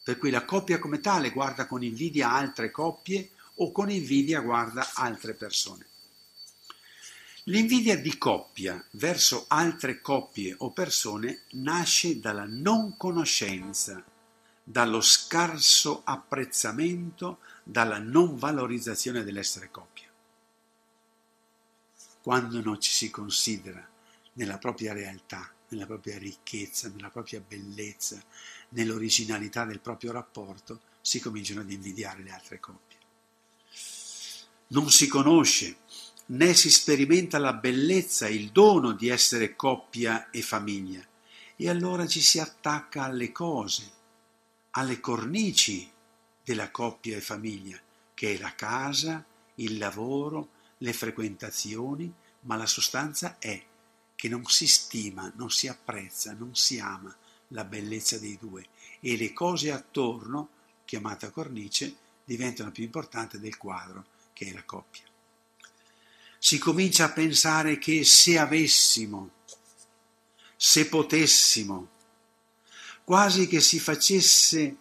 per 0.01 0.17
cui 0.17 0.29
la 0.29 0.45
coppia 0.45 0.79
come 0.79 1.01
tale 1.01 1.31
guarda 1.31 1.67
con 1.67 1.83
invidia 1.83 2.31
altre 2.31 2.71
coppie 2.71 3.31
o 3.55 3.73
con 3.73 3.89
invidia 3.89 4.39
guarda 4.39 4.91
altre 4.93 5.33
persone. 5.33 5.87
L'invidia 7.45 7.97
di 7.97 8.17
coppia 8.17 8.81
verso 8.91 9.45
altre 9.49 9.99
coppie 9.99 10.55
o 10.59 10.71
persone 10.71 11.41
nasce 11.51 12.21
dalla 12.21 12.45
non 12.47 12.95
conoscenza, 12.95 14.01
dallo 14.63 15.01
scarso 15.01 16.03
apprezzamento, 16.05 17.39
dalla 17.63 17.99
non 17.99 18.37
valorizzazione 18.37 19.23
dell'essere 19.23 19.69
coppia. 19.71 20.09
Quando 22.21 22.61
non 22.61 22.79
ci 22.79 22.91
si 22.91 23.09
considera 23.09 23.87
nella 24.33 24.57
propria 24.57 24.93
realtà, 24.93 25.51
nella 25.69 25.85
propria 25.85 26.17
ricchezza, 26.17 26.89
nella 26.89 27.09
propria 27.09 27.41
bellezza, 27.45 28.21
nell'originalità 28.69 29.65
del 29.65 29.79
proprio 29.79 30.11
rapporto, 30.11 30.81
si 31.01 31.19
cominciano 31.19 31.61
ad 31.61 31.71
invidiare 31.71 32.21
le 32.21 32.31
altre 32.31 32.59
coppie. 32.59 32.97
Non 34.67 34.89
si 34.89 35.07
conosce 35.07 35.77
né 36.31 36.53
si 36.53 36.69
sperimenta 36.69 37.37
la 37.39 37.53
bellezza, 37.53 38.27
il 38.27 38.51
dono 38.51 38.93
di 38.93 39.09
essere 39.09 39.55
coppia 39.55 40.29
e 40.29 40.41
famiglia. 40.41 41.05
E 41.55 41.69
allora 41.69 42.07
ci 42.07 42.21
si 42.21 42.39
attacca 42.39 43.03
alle 43.03 43.31
cose, 43.31 43.91
alle 44.71 44.99
cornici 44.99 45.90
della 46.43 46.71
coppia 46.71 47.17
e 47.17 47.21
famiglia, 47.21 47.79
che 48.13 48.35
è 48.35 48.37
la 48.37 48.53
casa, 48.55 49.23
il 49.55 49.77
lavoro, 49.77 50.49
le 50.77 50.93
frequentazioni, 50.93 52.11
ma 52.41 52.55
la 52.55 52.65
sostanza 52.65 53.37
è 53.39 53.63
che 54.15 54.29
non 54.29 54.45
si 54.45 54.67
stima, 54.67 55.31
non 55.35 55.49
si 55.49 55.67
apprezza, 55.67 56.33
non 56.33 56.55
si 56.55 56.79
ama 56.79 57.15
la 57.49 57.63
bellezza 57.63 58.17
dei 58.17 58.37
due 58.39 58.67
e 58.99 59.17
le 59.17 59.33
cose 59.33 59.71
attorno, 59.71 60.49
chiamata 60.85 61.29
cornice, 61.29 61.95
diventano 62.23 62.71
più 62.71 62.83
importanti 62.83 63.39
del 63.39 63.57
quadro 63.57 64.05
che 64.33 64.47
è 64.47 64.53
la 64.53 64.63
coppia. 64.63 65.03
Si 66.37 66.57
comincia 66.57 67.05
a 67.05 67.11
pensare 67.11 67.77
che 67.77 68.03
se 68.03 68.37
avessimo, 68.37 69.31
se 70.55 70.87
potessimo, 70.87 71.89
quasi 73.03 73.47
che 73.47 73.59
si 73.59 73.79
facesse 73.79 74.77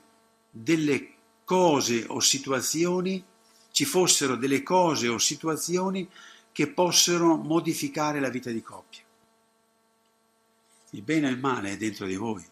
delle 0.50 1.14
cose 1.50 2.04
o 2.06 2.20
situazioni, 2.20 3.20
ci 3.72 3.84
fossero 3.84 4.36
delle 4.36 4.62
cose 4.62 5.08
o 5.08 5.18
situazioni 5.18 6.08
che 6.52 6.68
possano 6.68 7.34
modificare 7.34 8.20
la 8.20 8.28
vita 8.28 8.52
di 8.52 8.62
coppia. 8.62 9.02
Il 10.90 11.02
bene 11.02 11.26
e 11.26 11.32
il 11.32 11.40
male 11.40 11.72
è 11.72 11.76
dentro 11.76 12.06
di 12.06 12.14
voi. 12.14 12.48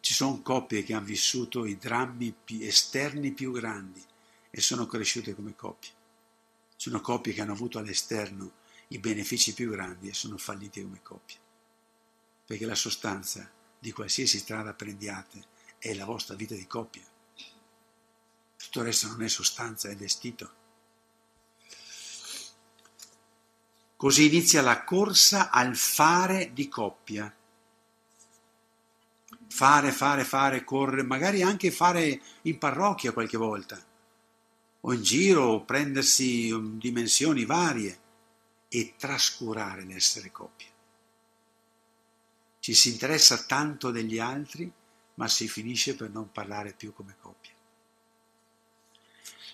Ci 0.00 0.12
sono 0.12 0.42
coppie 0.42 0.82
che 0.82 0.92
hanno 0.92 1.04
vissuto 1.04 1.64
i 1.64 1.78
drammi 1.78 2.34
esterni 2.58 3.30
più 3.30 3.52
grandi 3.52 4.04
e 4.50 4.60
sono 4.60 4.86
cresciute 4.86 5.32
come 5.36 5.54
coppie. 5.54 5.92
Sono 6.74 7.00
coppie 7.00 7.32
che 7.32 7.40
hanno 7.40 7.52
avuto 7.52 7.78
all'esterno 7.78 8.50
i 8.88 8.98
benefici 8.98 9.54
più 9.54 9.70
grandi 9.70 10.08
e 10.08 10.12
sono 10.12 10.36
fallite 10.38 10.82
come 10.82 10.98
coppie. 11.04 11.38
Perché 12.44 12.66
la 12.66 12.74
sostanza 12.74 13.48
di 13.78 13.92
qualsiasi 13.92 14.38
strada 14.38 14.74
prendiate 14.74 15.58
è 15.80 15.94
la 15.94 16.04
vostra 16.04 16.36
vita 16.36 16.54
di 16.54 16.66
coppia. 16.66 17.02
Tutto 18.56 18.78
il 18.78 18.84
resto 18.84 19.08
non 19.08 19.22
è 19.22 19.28
sostanza, 19.28 19.88
è 19.88 19.96
vestito. 19.96 20.58
Così 23.96 24.26
inizia 24.26 24.62
la 24.62 24.84
corsa 24.84 25.50
al 25.50 25.74
fare 25.74 26.52
di 26.52 26.68
coppia. 26.68 27.34
Fare, 29.48 29.90
fare, 29.90 30.24
fare, 30.24 30.62
correre, 30.62 31.02
magari 31.02 31.42
anche 31.42 31.70
fare 31.70 32.20
in 32.42 32.58
parrocchia 32.58 33.12
qualche 33.12 33.36
volta 33.36 33.82
o 34.82 34.92
in 34.92 35.02
giro 35.02 35.44
o 35.44 35.64
prendersi 35.64 36.50
um, 36.50 36.78
dimensioni 36.78 37.44
varie 37.44 37.98
e 38.68 38.94
trascurare 38.96 39.84
l'essere 39.84 40.30
coppia. 40.30 40.68
Ci 42.60 42.74
si 42.74 42.90
interessa 42.90 43.44
tanto 43.44 43.90
degli 43.90 44.18
altri, 44.18 44.70
ma 45.20 45.28
si 45.28 45.48
finisce 45.48 45.94
per 45.94 46.08
non 46.08 46.32
parlare 46.32 46.72
più 46.72 46.94
come 46.94 47.14
coppia. 47.20 47.52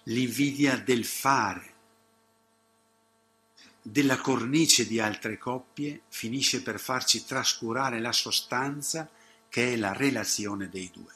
L'invidia 0.04 0.76
del 0.76 1.04
fare, 1.04 1.74
della 3.82 4.16
cornice 4.18 4.86
di 4.86 5.00
altre 5.00 5.36
coppie, 5.38 6.02
finisce 6.06 6.62
per 6.62 6.78
farci 6.78 7.24
trascurare 7.24 7.98
la 7.98 8.12
sostanza 8.12 9.10
che 9.48 9.72
è 9.72 9.76
la 9.76 9.92
relazione 9.92 10.68
dei 10.68 10.88
due. 10.92 11.12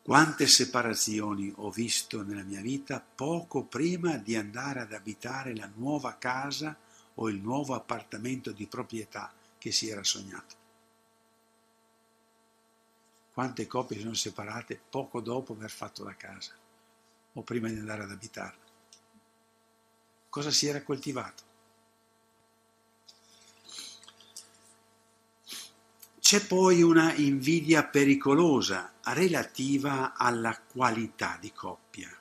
Quante 0.00 0.46
separazioni 0.46 1.52
ho 1.56 1.70
visto 1.70 2.22
nella 2.22 2.42
mia 2.42 2.62
vita 2.62 3.04
poco 3.14 3.64
prima 3.64 4.16
di 4.16 4.34
andare 4.34 4.80
ad 4.80 4.94
abitare 4.94 5.54
la 5.54 5.70
nuova 5.74 6.16
casa 6.16 6.74
o 7.16 7.28
il 7.28 7.38
nuovo 7.38 7.74
appartamento 7.74 8.50
di 8.50 8.66
proprietà 8.66 9.30
che 9.58 9.70
si 9.72 9.90
era 9.90 10.02
sognato. 10.02 10.59
Quante 13.40 13.66
coppie 13.66 13.98
sono 13.98 14.12
separate 14.12 14.78
poco 14.90 15.22
dopo 15.22 15.54
aver 15.54 15.70
fatto 15.70 16.04
la 16.04 16.14
casa 16.14 16.52
o 17.32 17.40
prima 17.40 17.68
di 17.68 17.78
andare 17.78 18.02
ad 18.02 18.10
abitarla. 18.10 18.60
Cosa 20.28 20.50
si 20.50 20.66
era 20.66 20.82
coltivato? 20.82 21.42
C'è 26.18 26.44
poi 26.46 26.82
una 26.82 27.14
invidia 27.14 27.82
pericolosa 27.86 28.92
relativa 29.04 30.12
alla 30.14 30.60
qualità 30.60 31.38
di 31.40 31.50
coppia. 31.50 32.14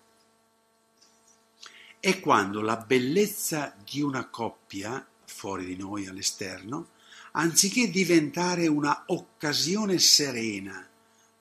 È 2.00 2.20
quando 2.22 2.62
la 2.62 2.78
bellezza 2.78 3.76
di 3.84 4.00
una 4.00 4.30
coppia, 4.30 5.06
fuori 5.26 5.66
di 5.66 5.76
noi 5.76 6.08
all'esterno, 6.08 6.92
anziché 7.34 7.90
diventare 7.90 8.68
una 8.68 9.04
occasione 9.08 10.00
serena 10.00 10.89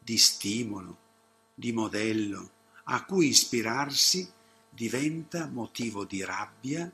di 0.08 0.16
stimolo, 0.16 0.96
di 1.54 1.70
modello, 1.70 2.50
a 2.84 3.04
cui 3.04 3.28
ispirarsi, 3.28 4.26
diventa 4.70 5.46
motivo 5.48 6.06
di 6.06 6.24
rabbia, 6.24 6.90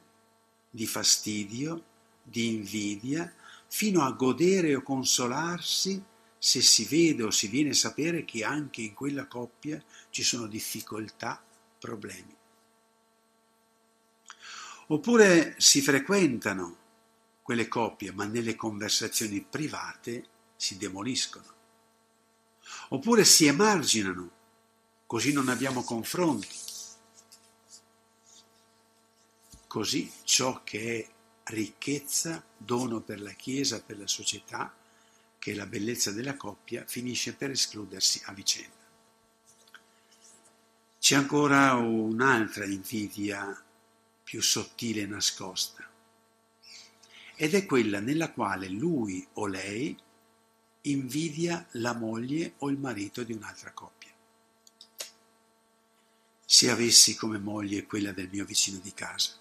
di 0.69 0.85
fastidio, 0.85 1.85
di 2.25 2.57
invidia, 2.57 3.33
fino 3.69 4.03
a 4.03 4.11
godere 4.11 4.75
o 4.75 4.83
consolarsi 4.83 6.03
se 6.37 6.61
si 6.61 6.87
vede 6.87 7.23
o 7.23 7.31
si 7.31 7.47
viene 7.47 7.71
a 7.71 7.75
sapere 7.75 8.25
che 8.25 8.43
anche 8.43 8.83
in 8.83 8.95
quella 8.95 9.27
coppia 9.27 9.81
ci 10.11 10.25
sono 10.25 10.49
difficoltà, 10.49 11.41
problemi. 11.79 12.35
Oppure 14.89 15.55
si 15.59 15.81
frequentano 15.83 16.77
quelle 17.43 17.69
coppie, 17.69 18.11
ma 18.11 18.25
nelle 18.25 18.57
conversazioni 18.57 19.41
private 19.41 20.27
si 20.57 20.77
demoliscono. 20.77 21.53
Oppure 22.89 23.25
si 23.25 23.47
emarginano, 23.47 24.31
così 25.07 25.33
non 25.33 25.49
abbiamo 25.49 25.83
confronti. 25.83 26.49
Così 29.67 30.13
ciò 30.23 30.63
che 30.63 30.99
è 30.99 31.53
ricchezza, 31.53 32.43
dono 32.57 33.01
per 33.01 33.21
la 33.21 33.33
Chiesa, 33.33 33.83
per 33.83 33.99
la 33.99 34.07
società, 34.07 34.75
che 35.39 35.53
è 35.53 35.55
la 35.55 35.67
bellezza 35.67 36.11
della 36.11 36.37
coppia, 36.37 36.85
finisce 36.87 37.35
per 37.35 37.51
escludersi 37.51 38.23
a 38.25 38.33
vicenda. 38.33 38.83
C'è 40.99 41.17
ancora 41.17 41.75
un'altra 41.75 42.65
invidia 42.65 43.63
più 44.23 44.41
sottile 44.41 45.03
e 45.03 45.07
nascosta, 45.07 45.87
ed 47.35 47.53
è 47.53 47.67
quella 47.67 48.01
nella 48.01 48.31
quale 48.31 48.69
lui 48.69 49.27
o 49.35 49.47
lei 49.47 49.99
invidia 50.87 51.67
la 51.73 51.95
moglie 51.95 52.55
o 52.59 52.69
il 52.69 52.79
marito 52.79 53.23
di 53.23 53.33
un'altra 53.33 53.73
coppia. 53.73 54.11
Se 56.45 56.71
avessi 56.71 57.15
come 57.15 57.39
moglie 57.39 57.87
quella 57.87 58.13
del 58.13 58.29
mio 58.31 58.45
vicino 58.45 58.79
di 58.79 58.93
casa, 58.93 59.33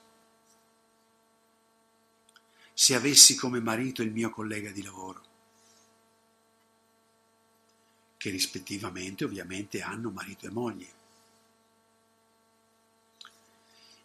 se 2.73 2.95
avessi 2.95 3.35
come 3.35 3.59
marito 3.59 4.01
il 4.01 4.11
mio 4.11 4.29
collega 4.29 4.71
di 4.71 4.83
lavoro, 4.83 5.31
che 8.17 8.29
rispettivamente 8.29 9.25
ovviamente 9.25 9.81
hanno 9.81 10.09
marito 10.09 10.47
e 10.47 10.49
moglie. 10.49 11.01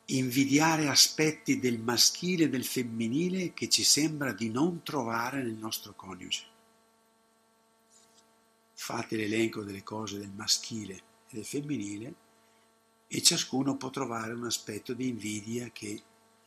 Invidiare 0.06 0.88
aspetti 0.88 1.60
del 1.60 1.78
maschile 1.78 2.44
e 2.44 2.48
del 2.48 2.64
femminile 2.64 3.54
che 3.54 3.68
ci 3.68 3.84
sembra 3.84 4.32
di 4.32 4.50
non 4.50 4.82
trovare 4.82 5.40
nel 5.42 5.52
nostro 5.52 5.92
coniuge. 5.94 6.56
Fate 8.80 9.16
l'elenco 9.16 9.64
delle 9.64 9.82
cose 9.82 10.18
del 10.18 10.30
maschile 10.30 10.94
e 11.28 11.34
del 11.34 11.44
femminile 11.44 12.14
e 13.08 13.20
ciascuno 13.22 13.76
può 13.76 13.90
trovare 13.90 14.32
un 14.32 14.44
aspetto 14.44 14.94
di 14.94 15.08
invidia 15.08 15.68
che 15.72 16.00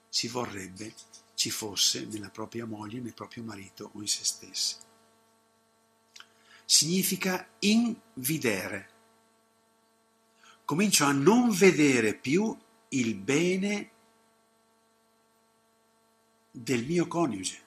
si 0.08 0.30
vorrebbe 0.30 0.94
ci 1.36 1.50
fosse 1.50 2.06
nella 2.06 2.30
propria 2.30 2.66
moglie, 2.66 3.02
nel 3.02 3.14
proprio 3.14 3.44
marito 3.44 3.92
o 3.94 4.00
in 4.00 4.08
se 4.08 4.24
stessi. 4.24 4.76
Significa 6.64 7.46
invidere. 7.60 8.90
Comincio 10.64 11.04
a 11.04 11.12
non 11.12 11.52
vedere 11.52 12.16
più 12.16 12.58
il 12.90 13.16
bene 13.16 13.90
del 16.50 16.86
mio 16.86 17.08
coniuge, 17.08 17.62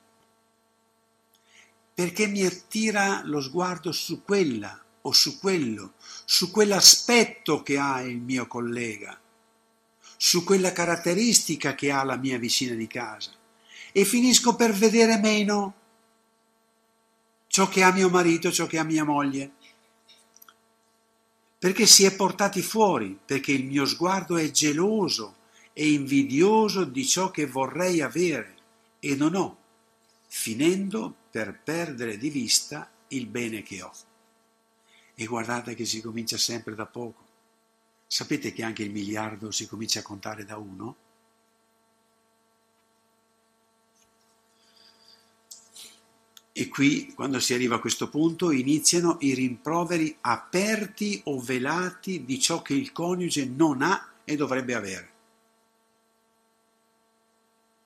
perché 1.94 2.26
mi 2.26 2.44
attira 2.44 3.22
lo 3.24 3.40
sguardo 3.40 3.92
su 3.92 4.24
quella 4.24 4.82
o 5.02 5.12
su 5.12 5.38
quello, 5.38 5.92
su 6.24 6.50
quell'aspetto 6.50 7.62
che 7.62 7.78
ha 7.78 8.00
il 8.00 8.18
mio 8.18 8.46
collega, 8.46 9.18
su 10.16 10.42
quella 10.42 10.72
caratteristica 10.72 11.74
che 11.74 11.92
ha 11.92 12.02
la 12.02 12.16
mia 12.16 12.38
vicina 12.38 12.74
di 12.74 12.86
casa 12.86 13.30
e 13.92 14.04
finisco 14.04 14.56
per 14.56 14.72
vedere 14.72 15.18
meno 15.18 15.74
ciò 17.46 17.68
che 17.68 17.84
ha 17.84 17.92
mio 17.92 18.08
marito, 18.08 18.50
ciò 18.50 18.66
che 18.66 18.78
ha 18.78 18.82
mia 18.82 19.04
moglie. 19.04 19.52
Perché 21.56 21.86
si 21.86 22.04
è 22.04 22.12
portati 22.16 22.60
fuori, 22.60 23.16
perché 23.24 23.52
il 23.52 23.64
mio 23.64 23.86
sguardo 23.86 24.36
è 24.36 24.50
geloso 24.50 25.36
e 25.72 25.92
invidioso 25.92 26.82
di 26.82 27.06
ciò 27.06 27.30
che 27.30 27.46
vorrei 27.46 28.00
avere 28.00 28.56
e 28.98 29.14
non 29.14 29.36
ho, 29.36 29.56
finendo 30.26 31.14
per 31.34 31.58
perdere 31.64 32.16
di 32.16 32.30
vista 32.30 32.88
il 33.08 33.26
bene 33.26 33.64
che 33.64 33.82
ho. 33.82 33.92
E 35.16 35.24
guardate 35.24 35.74
che 35.74 35.84
si 35.84 36.00
comincia 36.00 36.38
sempre 36.38 36.76
da 36.76 36.86
poco. 36.86 37.24
Sapete 38.06 38.52
che 38.52 38.62
anche 38.62 38.84
il 38.84 38.92
miliardo 38.92 39.50
si 39.50 39.66
comincia 39.66 39.98
a 39.98 40.04
contare 40.04 40.44
da 40.44 40.58
uno? 40.58 40.96
E 46.52 46.68
qui, 46.68 47.12
quando 47.14 47.40
si 47.40 47.52
arriva 47.52 47.74
a 47.74 47.80
questo 47.80 48.08
punto, 48.08 48.52
iniziano 48.52 49.16
i 49.22 49.34
rimproveri 49.34 50.16
aperti 50.20 51.20
o 51.24 51.40
velati 51.40 52.24
di 52.24 52.38
ciò 52.38 52.62
che 52.62 52.74
il 52.74 52.92
coniuge 52.92 53.44
non 53.44 53.82
ha 53.82 54.12
e 54.22 54.36
dovrebbe 54.36 54.74
avere. 54.76 55.12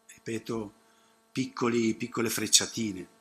Ripeto, 0.08 0.72
piccoli, 1.32 1.94
piccole 1.94 2.28
frecciatine. 2.28 3.16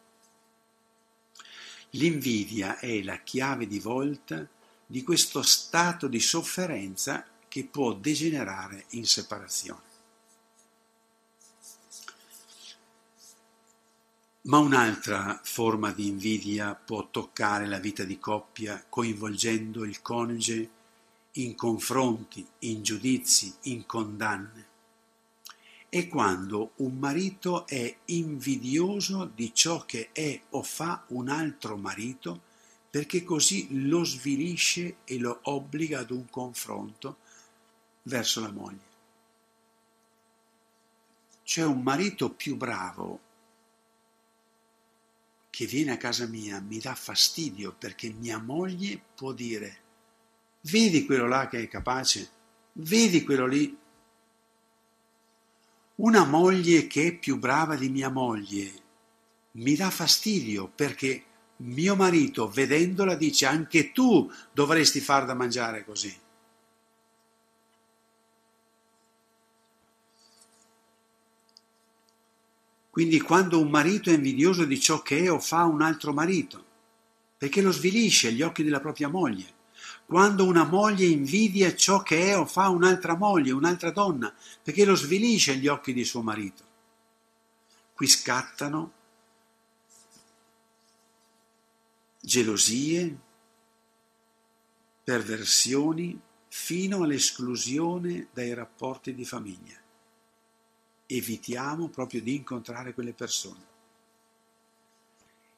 L'invidia 1.92 2.80
è 2.80 3.02
la 3.02 3.18
chiave 3.18 3.66
di 3.66 3.80
volta 3.80 4.48
di 4.86 5.04
questo 5.04 5.42
stato 5.42 6.08
di 6.08 6.20
sofferenza 6.20 7.26
che 7.48 7.64
può 7.66 7.94
degenerare 7.94 8.86
in 8.90 9.06
separazione. 9.06 9.86
Ma 14.42 14.60
un'altra 14.60 15.42
forma 15.44 15.92
di 15.92 16.08
invidia 16.08 16.74
può 16.74 17.10
toccare 17.10 17.68
la 17.68 17.80
vita 17.80 18.04
di 18.04 18.18
coppia 18.18 18.84
coinvolgendo 18.88 19.84
il 19.84 20.02
coniuge 20.02 20.70
in 21.34 21.56
confronti, 21.56 22.46
in 22.60 22.82
giudizi, 22.82 23.54
in 23.64 23.86
condanne. 23.86 24.67
È 25.90 26.08
quando 26.08 26.72
un 26.78 26.98
marito 26.98 27.66
è 27.66 27.98
invidioso 28.06 29.26
di 29.26 29.54
ciò 29.54 29.86
che 29.86 30.10
è 30.12 30.40
o 30.50 30.64
fa 30.64 31.06
un 31.10 31.30
altro 31.30 31.78
marito 31.78 32.42
perché 32.90 33.24
così 33.24 33.88
lo 33.88 34.04
svilisce 34.04 34.98
e 35.06 35.18
lo 35.18 35.40
obbliga 35.44 36.00
ad 36.00 36.12
un 36.12 36.30
confronto 36.30 37.18
verso 38.04 38.42
la 38.42 38.52
moglie. 38.52 38.86
C'è 41.44 41.64
un 41.64 41.82
marito 41.82 42.32
più 42.32 42.58
bravo 42.58 43.20
che 45.50 45.66
viene 45.66 45.92
a 45.92 45.98
casa 45.98 46.28
mia 46.28 46.60
mi 46.60 46.80
dà 46.80 46.94
fastidio 46.94 47.74
perché 47.74 48.10
mia 48.10 48.38
moglie 48.38 49.02
può 49.16 49.32
dire 49.32 49.86
vedi 50.62 51.06
quello 51.06 51.28
là 51.28 51.48
che 51.48 51.62
è 51.62 51.68
capace, 51.68 52.30
vedi 52.74 53.24
quello 53.24 53.46
lì. 53.46 53.78
Una 55.98 56.26
moglie 56.26 56.86
che 56.86 57.08
è 57.08 57.18
più 57.18 57.40
brava 57.40 57.76
di 57.76 57.90
mia 57.90 58.10
moglie 58.10 58.72
mi 59.54 59.76
dà 59.76 59.90
fastidio 59.90 60.68
perché 60.68 61.24
mio 61.58 61.96
marito 61.96 62.48
vedendola 62.48 63.16
dice 63.16 63.48
anche 63.48 63.92
tu 63.92 64.32
dovresti 64.52 65.00
far 65.00 65.26
da 65.26 65.34
mangiare 65.34 65.84
così. 65.84 66.16
Quindi 72.92 73.20
quando 73.20 73.60
un 73.60 73.70
marito 73.70 74.12
è 74.12 74.14
invidioso 74.14 74.66
di 74.66 74.80
ciò 74.80 75.02
che 75.02 75.24
è 75.24 75.32
o 75.32 75.40
fa 75.40 75.64
un 75.64 75.82
altro 75.82 76.14
marito, 76.14 76.64
perché 77.40 77.62
lo 77.62 77.72
svilisce 77.72 78.28
agli 78.28 78.44
occhi 78.44 78.64
della 78.64 78.80
propria 78.80 79.08
moglie. 79.08 79.57
Quando 80.08 80.46
una 80.46 80.64
moglie 80.64 81.06
invidia 81.06 81.76
ciò 81.76 82.02
che 82.02 82.32
è 82.32 82.38
o 82.38 82.46
fa 82.46 82.70
un'altra 82.70 83.16
moglie, 83.16 83.52
un'altra 83.52 83.92
donna, 83.92 84.34
perché 84.64 84.86
lo 84.86 84.96
svilisce 84.96 85.52
agli 85.52 85.68
occhi 85.68 85.94
di 85.94 86.04
suo 86.04 86.24
marito. 86.24 86.64
Qui 87.94 88.08
scattano 88.08 88.94
gelosie, 92.22 93.18
perversioni, 95.04 96.20
fino 96.48 97.04
all'esclusione 97.04 98.30
dai 98.34 98.54
rapporti 98.54 99.14
di 99.14 99.26
famiglia 99.26 99.86
evitiamo 101.08 101.88
proprio 101.88 102.22
di 102.22 102.36
incontrare 102.36 102.94
quelle 102.94 103.14
persone. 103.14 103.67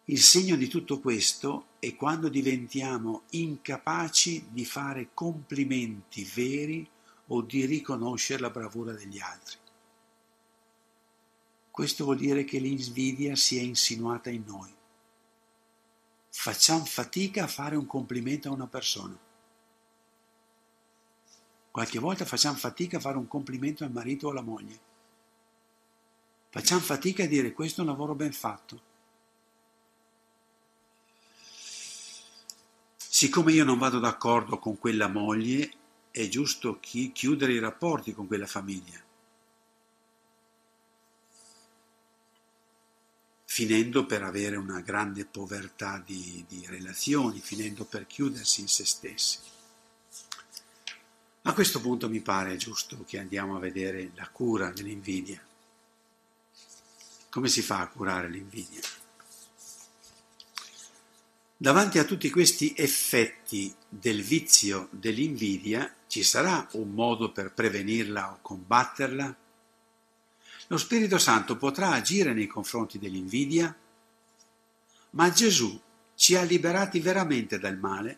Il 0.09 0.21
segno 0.21 0.55
di 0.55 0.67
tutto 0.67 0.99
questo 0.99 1.67
è 1.77 1.95
quando 1.95 2.29
diventiamo 2.29 3.25
incapaci 3.29 4.47
di 4.49 4.65
fare 4.65 5.09
complimenti 5.13 6.23
veri 6.23 6.89
o 7.27 7.43
di 7.43 7.63
riconoscere 7.65 8.41
la 8.41 8.49
bravura 8.49 8.91
degli 8.91 9.19
altri. 9.19 9.57
Questo 11.69 12.05
vuol 12.05 12.17
dire 12.17 12.43
che 12.43 12.57
l'invidia 12.57 13.35
si 13.35 13.59
è 13.59 13.61
insinuata 13.61 14.31
in 14.31 14.45
noi. 14.47 14.73
Facciamo 16.29 16.85
fatica 16.85 17.43
a 17.43 17.47
fare 17.47 17.75
un 17.75 17.85
complimento 17.85 18.49
a 18.49 18.53
una 18.53 18.67
persona. 18.67 19.15
Qualche 21.69 21.99
volta 21.99 22.25
facciamo 22.25 22.57
fatica 22.57 22.97
a 22.97 23.01
fare 23.01 23.17
un 23.17 23.27
complimento 23.27 23.83
al 23.83 23.91
marito 23.91 24.25
o 24.25 24.31
alla 24.31 24.41
moglie. 24.41 24.79
Facciamo 26.49 26.81
fatica 26.81 27.25
a 27.25 27.27
dire 27.27 27.53
questo 27.53 27.81
è 27.81 27.83
un 27.83 27.91
lavoro 27.91 28.15
ben 28.15 28.33
fatto. 28.33 28.87
Siccome 33.19 33.51
io 33.51 33.65
non 33.65 33.77
vado 33.77 33.99
d'accordo 33.99 34.59
con 34.59 34.77
quella 34.77 35.09
moglie, 35.09 35.69
è 36.09 36.29
giusto 36.29 36.79
chi 36.79 37.11
chiudere 37.11 37.51
i 37.51 37.59
rapporti 37.59 38.13
con 38.13 38.27
quella 38.27 38.47
famiglia. 38.47 38.97
finendo 43.43 44.05
per 44.05 44.23
avere 44.23 44.55
una 44.55 44.79
grande 44.79 45.25
povertà 45.25 46.01
di, 46.05 46.45
di, 46.47 46.65
relazioni, 46.65 47.41
finendo 47.41 47.83
per 47.83 48.07
chiudersi 48.07 48.61
in 48.61 48.69
se 48.69 48.85
stessi. 48.85 49.39
A 51.41 51.53
questo 51.53 51.81
punto 51.81 52.07
mi 52.07 52.21
pare 52.21 52.55
giusto 52.55 53.03
che 53.05 53.19
andiamo 53.19 53.57
a 53.57 53.59
vedere 53.59 54.11
la 54.15 54.29
cura 54.29 54.71
dell'invidia. 54.71 55.45
Come 57.29 57.49
si 57.49 57.61
fa 57.61 57.81
a 57.81 57.87
curare 57.87 58.29
l'invidia? 58.29 58.98
Davanti 61.61 61.99
a 61.99 62.05
tutti 62.05 62.29
questi 62.29 62.73
effetti 62.77 63.75
del 63.89 64.21
vizio 64.23 64.87
dell'invidia 64.91 65.93
ci 66.07 66.23
sarà 66.23 66.65
un 66.75 66.91
modo 66.91 67.33
per 67.33 67.51
prevenirla 67.51 68.31
o 68.31 68.39
combatterla? 68.41 69.35
Lo 70.67 70.77
Spirito 70.77 71.17
Santo 71.17 71.57
potrà 71.57 71.89
agire 71.91 72.31
nei 72.31 72.47
confronti 72.47 72.97
dell'invidia? 72.97 73.75
Ma 75.09 75.31
Gesù 75.31 75.77
ci 76.15 76.37
ha 76.37 76.43
liberati 76.43 77.01
veramente 77.01 77.59
dal 77.59 77.77
male? 77.77 78.17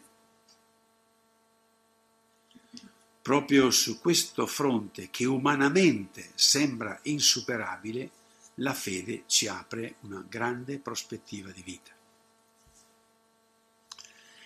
Proprio 3.24 3.72
su 3.72 4.00
questo 4.00 4.46
fronte 4.46 5.10
che 5.10 5.26
umanamente 5.26 6.30
sembra 6.36 7.00
insuperabile, 7.06 8.12
la 8.58 8.76
fede 8.76 9.24
ci 9.26 9.48
apre 9.48 9.96
una 10.02 10.24
grande 10.30 10.78
prospettiva 10.78 11.50
di 11.50 11.64
vita. 11.64 11.92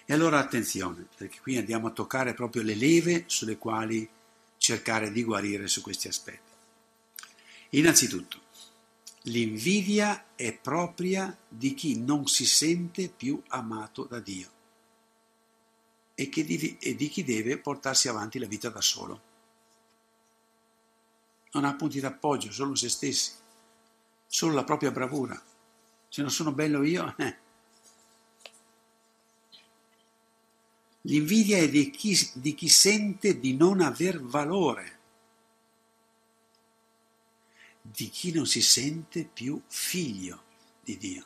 E 0.06 0.14
allora 0.14 0.40
attenzione, 0.40 1.08
perché 1.18 1.40
qui 1.42 1.58
andiamo 1.58 1.88
a 1.88 1.92
toccare 1.92 2.34
proprio 2.34 2.62
le 2.62 2.76
leve 2.76 3.24
sulle 3.26 3.58
quali 3.58 4.08
cercare 4.58 5.12
di 5.12 5.24
guarire 5.24 5.68
su 5.68 5.82
questi 5.82 6.08
aspetti. 6.08 6.52
Innanzitutto, 7.72 8.42
l'invidia 9.24 10.28
è 10.36 10.54
propria 10.54 11.36
di 11.48 11.74
chi 11.74 12.00
non 12.00 12.28
si 12.28 12.46
sente 12.46 13.10
più 13.10 13.42
amato 13.48 14.04
da 14.04 14.20
Dio. 14.20 14.50
e, 16.16 16.30
di, 16.30 16.78
e 16.80 16.96
di 16.96 17.10
chi 17.10 17.24
deve 17.24 17.58
portarsi 17.58 18.08
avanti 18.08 18.40
la 18.40 18.48
vita 18.48 18.70
da 18.70 18.82
solo. 18.82 19.22
Non 21.52 21.66
ha 21.66 21.76
punti 21.76 22.00
d'appoggio, 22.00 22.52
solo 22.52 22.76
se 22.76 22.90
stessi, 22.90 23.32
solo 24.28 24.54
la 24.54 24.64
propria 24.64 24.92
bravura. 24.92 25.42
Se 26.08 26.22
non 26.22 26.32
sono 26.32 26.52
bello 26.52 26.84
io, 26.84 27.14
eh. 27.18 27.44
L'invidia 31.08 31.58
è 31.58 31.70
di 31.70 31.92
chi, 31.92 32.18
di 32.34 32.56
chi 32.56 32.68
sente 32.68 33.40
di 33.40 33.56
non 33.56 33.82
aver 33.82 34.22
valore, 34.22 35.00
di 37.82 38.10
chi 38.10 38.32
non 38.32 38.48
si 38.48 38.62
sente 38.62 39.24
più 39.32 39.62
figlio 39.68 40.44
di 40.84 40.98
Dio. 40.98 41.26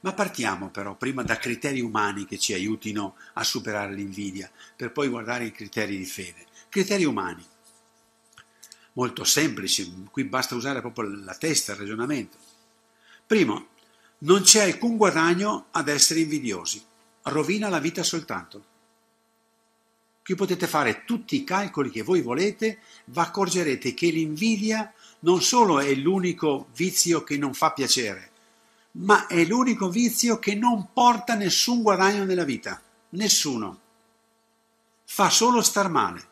Ma 0.00 0.12
partiamo 0.12 0.70
però 0.70 0.96
prima 0.96 1.22
da 1.22 1.38
criteri 1.38 1.80
umani 1.80 2.26
che 2.26 2.38
ci 2.38 2.52
aiutino 2.52 3.16
a 3.34 3.42
superare 3.42 3.94
l'invidia, 3.94 4.50
per 4.76 4.92
poi 4.92 5.08
guardare 5.08 5.46
i 5.46 5.52
criteri 5.52 5.96
di 5.96 6.04
fede. 6.04 6.46
Criteri 6.68 7.04
umani, 7.04 7.44
molto 8.92 9.24
semplici, 9.24 10.06
qui 10.10 10.24
basta 10.24 10.54
usare 10.54 10.80
proprio 10.80 11.08
la 11.08 11.34
testa, 11.34 11.72
il 11.72 11.78
ragionamento. 11.78 12.36
Primo, 13.26 13.68
non 14.18 14.42
c'è 14.42 14.64
alcun 14.64 14.98
guadagno 14.98 15.68
ad 15.70 15.88
essere 15.88 16.20
invidiosi, 16.20 16.84
rovina 17.24 17.68
la 17.68 17.78
vita 17.78 18.02
soltanto. 18.02 18.72
Qui 20.24 20.34
potete 20.34 20.66
fare 20.66 21.04
tutti 21.04 21.36
i 21.36 21.44
calcoli 21.44 21.90
che 21.90 22.02
voi 22.02 22.22
volete, 22.22 22.78
vi 23.06 23.18
accorgerete 23.18 23.92
che 23.92 24.08
l'invidia 24.08 24.92
non 25.20 25.42
solo 25.42 25.80
è 25.80 25.94
l'unico 25.94 26.68
vizio 26.74 27.22
che 27.22 27.36
non 27.36 27.52
fa 27.52 27.72
piacere, 27.72 28.30
ma 28.92 29.26
è 29.26 29.44
l'unico 29.44 29.90
vizio 29.90 30.38
che 30.38 30.54
non 30.54 30.92
porta 30.92 31.34
nessun 31.34 31.82
guadagno 31.82 32.24
nella 32.24 32.44
vita, 32.44 32.80
nessuno. 33.10 33.80
Fa 35.04 35.28
solo 35.28 35.60
star 35.60 35.90
male. 35.90 36.28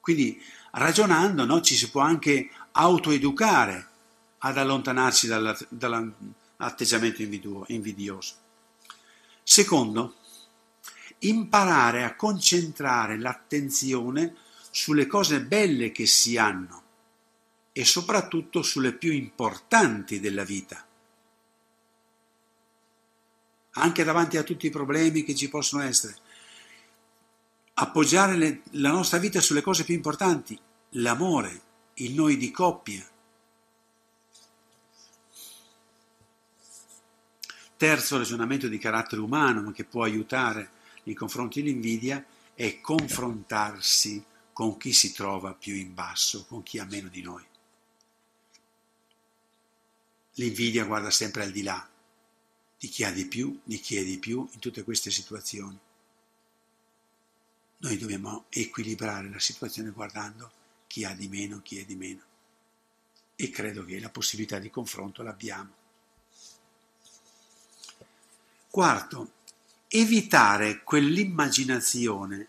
Quindi 0.00 0.38
ragionando 0.72 1.46
no, 1.46 1.62
ci 1.62 1.74
si 1.74 1.88
può 1.90 2.02
anche 2.02 2.50
autoeducare 2.72 3.88
ad 4.38 4.58
allontanarsi 4.58 5.26
dall'atteggiamento 6.56 7.22
invidioso. 7.68 8.34
Secondo, 9.42 10.16
imparare 11.20 12.04
a 12.04 12.14
concentrare 12.14 13.18
l'attenzione 13.18 14.34
sulle 14.70 15.06
cose 15.06 15.42
belle 15.42 15.92
che 15.92 16.06
si 16.06 16.36
hanno 16.36 16.82
e 17.72 17.84
soprattutto 17.84 18.62
sulle 18.62 18.92
più 18.92 19.12
importanti 19.12 20.20
della 20.20 20.44
vita. 20.44 20.86
Anche 23.76 24.04
davanti 24.04 24.36
a 24.36 24.44
tutti 24.44 24.66
i 24.66 24.70
problemi 24.70 25.24
che 25.24 25.34
ci 25.34 25.48
possono 25.48 25.82
essere. 25.82 26.16
Appoggiare 27.74 28.36
le, 28.36 28.62
la 28.72 28.90
nostra 28.90 29.18
vita 29.18 29.40
sulle 29.40 29.62
cose 29.62 29.82
più 29.82 29.94
importanti, 29.94 30.58
l'amore, 30.90 31.60
il 31.94 32.12
noi 32.14 32.36
di 32.36 32.52
coppia. 32.52 33.04
Terzo 37.76 38.16
ragionamento 38.16 38.68
di 38.68 38.78
carattere 38.78 39.20
umano, 39.20 39.62
ma 39.62 39.72
che 39.72 39.84
può 39.84 40.04
aiutare 40.04 40.70
nei 41.04 41.14
confronti 41.14 41.62
dell'invidia, 41.62 42.24
è 42.54 42.80
confrontarsi 42.80 44.24
con 44.52 44.76
chi 44.76 44.92
si 44.92 45.12
trova 45.12 45.54
più 45.54 45.74
in 45.74 45.92
basso, 45.92 46.44
con 46.46 46.62
chi 46.62 46.78
ha 46.78 46.84
meno 46.84 47.08
di 47.08 47.22
noi. 47.22 47.44
L'invidia 50.34 50.84
guarda 50.84 51.10
sempre 51.10 51.42
al 51.42 51.50
di 51.50 51.62
là 51.62 51.88
di 52.84 52.90
chi 52.90 53.02
ha 53.04 53.10
di 53.10 53.24
più, 53.24 53.58
di 53.64 53.80
chi 53.80 53.96
è 53.96 54.04
di 54.04 54.18
più 54.18 54.46
in 54.52 54.58
tutte 54.58 54.84
queste 54.84 55.10
situazioni. 55.10 55.78
Noi 57.78 57.96
dobbiamo 57.96 58.44
equilibrare 58.50 59.30
la 59.30 59.38
situazione 59.38 59.88
guardando 59.88 60.52
chi 60.86 61.04
ha 61.04 61.14
di 61.14 61.28
meno, 61.28 61.62
chi 61.62 61.78
è 61.78 61.86
di 61.86 61.96
meno. 61.96 62.22
E 63.36 63.48
credo 63.48 63.86
che 63.86 63.98
la 63.98 64.10
possibilità 64.10 64.58
di 64.58 64.68
confronto 64.68 65.22
l'abbiamo. 65.22 65.83
Quarto, 68.74 69.30
evitare 69.86 70.82
quell'immaginazione 70.82 72.48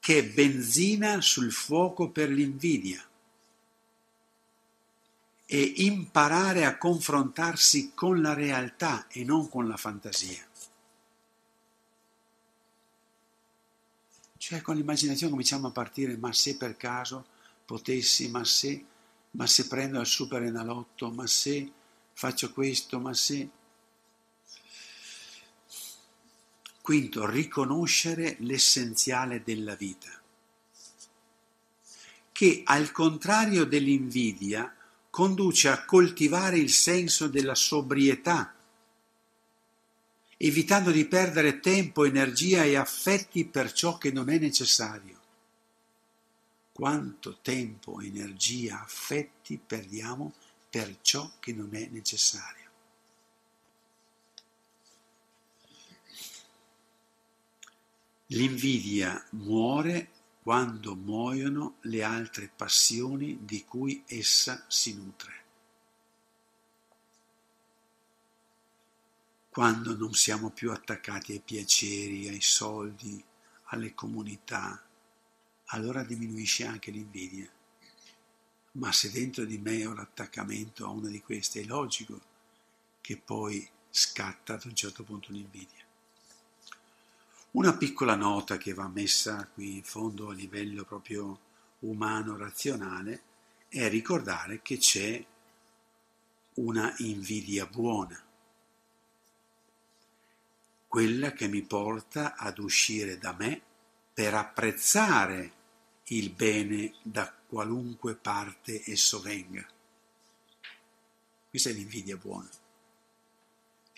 che 0.00 0.18
è 0.18 0.24
benzina 0.24 1.20
sul 1.20 1.52
fuoco 1.52 2.08
per 2.08 2.30
l'invidia 2.30 3.00
e 5.46 5.62
imparare 5.76 6.64
a 6.64 6.76
confrontarsi 6.76 7.92
con 7.94 8.20
la 8.20 8.34
realtà 8.34 9.06
e 9.06 9.22
non 9.22 9.48
con 9.48 9.68
la 9.68 9.76
fantasia. 9.76 10.44
Cioè 14.36 14.60
con 14.62 14.74
l'immaginazione 14.74 15.30
cominciamo 15.30 15.68
a 15.68 15.70
partire, 15.70 16.16
ma 16.16 16.32
se 16.32 16.56
per 16.56 16.76
caso 16.76 17.24
potessi, 17.64 18.28
ma 18.30 18.42
se, 18.42 18.84
ma 19.30 19.46
se 19.46 19.68
prendo 19.68 20.00
il 20.00 20.06
super 20.06 20.42
enalotto, 20.42 21.12
ma 21.12 21.28
se 21.28 21.70
faccio 22.14 22.52
questo, 22.52 22.98
ma 22.98 23.14
se... 23.14 23.60
Quinto, 26.82 27.24
riconoscere 27.26 28.34
l'essenziale 28.40 29.44
della 29.44 29.76
vita, 29.76 30.10
che 32.32 32.62
al 32.64 32.90
contrario 32.90 33.64
dell'invidia 33.64 34.74
conduce 35.08 35.68
a 35.68 35.84
coltivare 35.84 36.58
il 36.58 36.70
senso 36.70 37.28
della 37.28 37.54
sobrietà, 37.54 38.52
evitando 40.38 40.90
di 40.90 41.04
perdere 41.06 41.60
tempo, 41.60 42.04
energia 42.04 42.64
e 42.64 42.74
affetti 42.74 43.44
per 43.44 43.72
ciò 43.72 43.96
che 43.96 44.10
non 44.10 44.28
è 44.28 44.38
necessario. 44.38 45.20
Quanto 46.72 47.38
tempo, 47.42 48.00
energia, 48.00 48.82
affetti 48.82 49.56
perdiamo 49.64 50.32
per 50.68 50.96
ciò 51.00 51.30
che 51.38 51.52
non 51.52 51.68
è 51.76 51.86
necessario. 51.92 52.61
L'invidia 58.32 59.22
muore 59.32 60.08
quando 60.42 60.94
muoiono 60.94 61.76
le 61.82 62.02
altre 62.02 62.50
passioni 62.54 63.44
di 63.44 63.62
cui 63.62 64.04
essa 64.06 64.64
si 64.68 64.94
nutre. 64.94 65.44
Quando 69.50 69.94
non 69.94 70.14
siamo 70.14 70.48
più 70.48 70.70
attaccati 70.70 71.32
ai 71.32 71.42
piaceri, 71.44 72.28
ai 72.28 72.40
soldi, 72.40 73.22
alle 73.64 73.92
comunità, 73.92 74.82
allora 75.66 76.02
diminuisce 76.02 76.64
anche 76.64 76.90
l'invidia. 76.90 77.50
Ma 78.72 78.92
se 78.92 79.10
dentro 79.10 79.44
di 79.44 79.58
me 79.58 79.84
ho 79.84 79.92
l'attaccamento 79.92 80.86
a 80.86 80.88
una 80.88 81.08
di 81.08 81.20
queste, 81.20 81.60
è 81.60 81.64
logico 81.64 82.18
che 83.02 83.18
poi 83.18 83.68
scatta 83.90 84.54
ad 84.54 84.64
un 84.64 84.74
certo 84.74 85.02
punto 85.02 85.32
l'invidia. 85.32 85.81
Una 87.52 87.76
piccola 87.76 88.14
nota 88.14 88.56
che 88.56 88.72
va 88.72 88.88
messa 88.88 89.46
qui 89.52 89.76
in 89.76 89.82
fondo 89.82 90.30
a 90.30 90.32
livello 90.32 90.84
proprio 90.84 91.38
umano, 91.80 92.34
razionale, 92.38 93.22
è 93.68 93.90
ricordare 93.90 94.62
che 94.62 94.78
c'è 94.78 95.22
una 96.54 96.94
invidia 96.98 97.66
buona, 97.66 98.18
quella 100.88 101.32
che 101.32 101.46
mi 101.46 101.60
porta 101.60 102.36
ad 102.36 102.58
uscire 102.58 103.18
da 103.18 103.34
me 103.38 103.60
per 104.14 104.32
apprezzare 104.32 105.52
il 106.04 106.30
bene 106.30 106.94
da 107.02 107.30
qualunque 107.46 108.14
parte 108.14 108.82
esso 108.86 109.20
venga. 109.20 109.66
Questa 111.50 111.68
è 111.68 111.72
l'invidia 111.72 112.16
buona. 112.16 112.61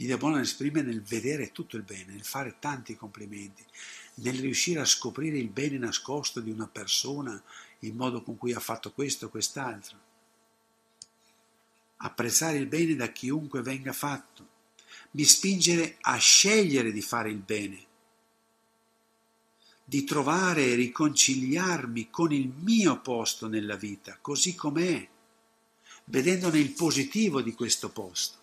L'idea 0.04 0.18
buona 0.18 0.42
esprime 0.42 0.82
nel 0.82 1.00
vedere 1.00 1.50
tutto 1.50 1.78
il 1.78 1.82
bene, 1.82 2.12
nel 2.12 2.24
fare 2.24 2.56
tanti 2.58 2.94
complimenti, 2.94 3.64
nel 4.16 4.38
riuscire 4.38 4.80
a 4.80 4.84
scoprire 4.84 5.38
il 5.38 5.48
bene 5.48 5.78
nascosto 5.78 6.40
di 6.40 6.50
una 6.50 6.68
persona, 6.68 7.42
il 7.78 7.94
modo 7.94 8.22
con 8.22 8.36
cui 8.36 8.52
ha 8.52 8.60
fatto 8.60 8.92
questo 8.92 9.24
o 9.24 9.28
quest'altro. 9.30 9.98
Apprezzare 11.96 12.58
il 12.58 12.66
bene 12.66 12.96
da 12.96 13.12
chiunque 13.12 13.62
venga 13.62 13.94
fatto, 13.94 14.46
mi 15.12 15.24
spingere 15.24 15.96
a 16.02 16.18
scegliere 16.18 16.92
di 16.92 17.00
fare 17.00 17.30
il 17.30 17.40
bene, 17.40 17.86
di 19.82 20.04
trovare 20.04 20.66
e 20.66 20.74
riconciliarmi 20.74 22.10
con 22.10 22.30
il 22.30 22.52
mio 22.60 23.00
posto 23.00 23.48
nella 23.48 23.76
vita, 23.76 24.18
così 24.20 24.54
com'è, 24.54 25.08
vedendone 26.04 26.58
il 26.58 26.72
positivo 26.72 27.40
di 27.40 27.54
questo 27.54 27.88
posto. 27.88 28.42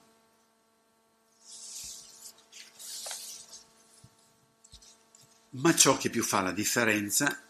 Ma 5.54 5.76
ciò 5.76 5.98
che 5.98 6.10
più 6.10 6.24
fa 6.24 6.42
la 6.42 6.54
differenza 6.54 7.42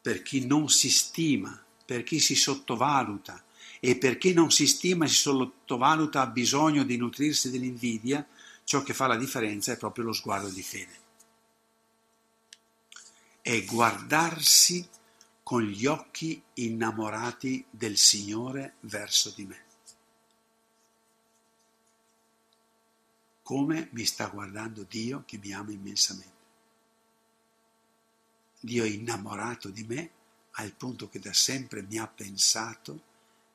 per 0.00 0.22
chi 0.22 0.46
non 0.46 0.70
si 0.70 0.90
stima, 0.90 1.62
per 1.84 2.02
chi 2.02 2.18
si 2.18 2.34
sottovaluta 2.34 3.44
e 3.78 3.96
per 3.96 4.16
chi 4.16 4.32
non 4.32 4.50
si 4.50 4.66
stima 4.66 5.04
e 5.04 5.08
si 5.08 5.16
sottovaluta 5.16 6.22
ha 6.22 6.26
bisogno 6.26 6.82
di 6.82 6.96
nutrirsi 6.96 7.50
dell'invidia, 7.50 8.26
ciò 8.64 8.82
che 8.82 8.94
fa 8.94 9.06
la 9.06 9.16
differenza 9.16 9.72
è 9.72 9.76
proprio 9.76 10.04
lo 10.06 10.12
sguardo 10.12 10.48
di 10.48 10.62
fede. 10.62 11.00
È 13.42 13.64
guardarsi 13.64 14.88
con 15.42 15.62
gli 15.62 15.84
occhi 15.86 16.40
innamorati 16.54 17.64
del 17.68 17.96
Signore 17.98 18.76
verso 18.80 19.32
di 19.36 19.44
me. 19.44 19.60
Come 23.42 23.88
mi 23.92 24.04
sta 24.04 24.28
guardando 24.28 24.86
Dio 24.88 25.24
che 25.26 25.38
mi 25.38 25.52
ama 25.52 25.72
immensamente. 25.72 26.31
Dio 28.64 28.84
è 28.84 28.88
innamorato 28.88 29.70
di 29.70 29.82
me 29.82 30.10
al 30.52 30.72
punto 30.72 31.08
che 31.08 31.18
da 31.18 31.32
sempre 31.32 31.82
mi 31.82 31.98
ha 31.98 32.06
pensato, 32.06 33.02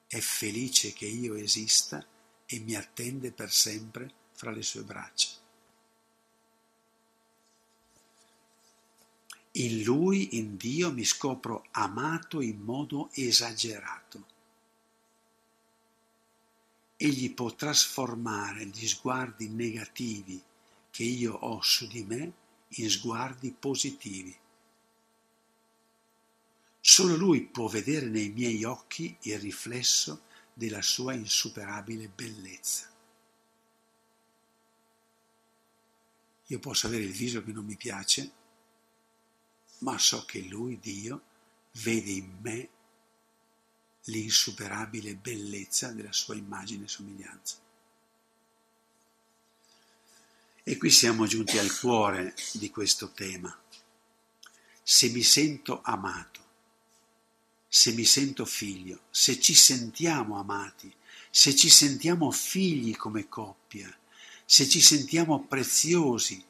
è 0.06 0.20
felice 0.20 0.92
che 0.92 1.06
io 1.06 1.36
esista 1.36 2.06
e 2.46 2.60
mi 2.60 2.76
attende 2.76 3.32
per 3.32 3.50
sempre 3.50 4.12
fra 4.34 4.52
le 4.52 4.62
sue 4.64 4.82
braccia. 4.82 5.30
In 9.52 9.84
Lui, 9.84 10.36
in 10.38 10.58
Dio, 10.58 10.92
mi 10.92 11.06
scopro 11.06 11.68
amato 11.72 12.42
in 12.42 12.60
modo 12.60 13.10
esagerato. 13.14 14.26
Egli 16.98 17.34
può 17.34 17.56
trasformare 17.56 18.66
gli 18.66 18.86
sguardi 18.86 19.48
negativi 19.48 20.42
che 20.92 21.04
io 21.04 21.34
ho 21.34 21.62
su 21.62 21.88
di 21.88 22.04
me 22.04 22.34
in 22.68 22.90
sguardi 22.90 23.56
positivi. 23.58 24.38
Solo 26.90 27.18
Lui 27.18 27.42
può 27.42 27.68
vedere 27.68 28.06
nei 28.06 28.30
miei 28.30 28.64
occhi 28.64 29.18
il 29.24 29.38
riflesso 29.40 30.24
della 30.54 30.82
sua 30.82 31.14
insuperabile 31.14 32.08
bellezza. 32.08 32.90
Io 36.46 36.60
posso 36.60 36.88
avere 36.88 37.04
il 37.04 37.12
viso 37.12 37.44
che 37.44 37.52
non 37.52 37.66
mi 37.66 37.76
piace, 37.76 38.32
ma 39.80 39.98
so 39.98 40.24
che 40.24 40.40
Lui, 40.44 40.80
Dio, 40.80 41.22
vede 41.74 42.10
in 42.10 42.38
me 42.40 42.70
l'insuperabile 44.06 45.14
bellezza 45.16 45.92
della 45.92 46.14
sua 46.14 46.36
immagine 46.36 46.86
e 46.86 46.88
somiglianza. 46.88 47.58
E 50.64 50.78
qui 50.78 50.90
siamo 50.90 51.28
giunti 51.28 51.58
al 51.58 51.78
cuore 51.78 52.34
di 52.54 52.70
questo 52.70 53.12
tema. 53.12 53.56
Se 54.82 55.10
mi 55.10 55.22
sento 55.22 55.82
amato, 55.84 56.47
se 57.68 57.94
mi 57.94 58.06
sento 58.06 58.46
figlio, 58.46 59.02
se 59.10 59.40
ci 59.40 59.54
sentiamo 59.54 60.40
amati, 60.40 60.94
se 61.30 61.56
ci 61.56 61.70
sentiamo 61.70 62.32
figli 62.32 62.96
come 62.96 63.28
coppia, 63.28 63.94
se 64.46 64.68
ci 64.68 64.82
sentiamo 64.82 65.44
preziosi, 65.44 66.44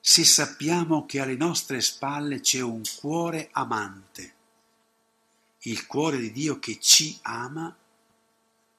se 0.00 0.24
sappiamo 0.24 1.06
che 1.06 1.20
alle 1.20 1.36
nostre 1.36 1.80
spalle 1.80 2.40
c'è 2.40 2.60
un 2.60 2.82
cuore 2.98 3.48
amante, 3.52 4.34
il 5.60 5.86
cuore 5.86 6.18
di 6.18 6.30
Dio 6.30 6.58
che 6.58 6.78
ci 6.78 7.18
ama, 7.22 7.74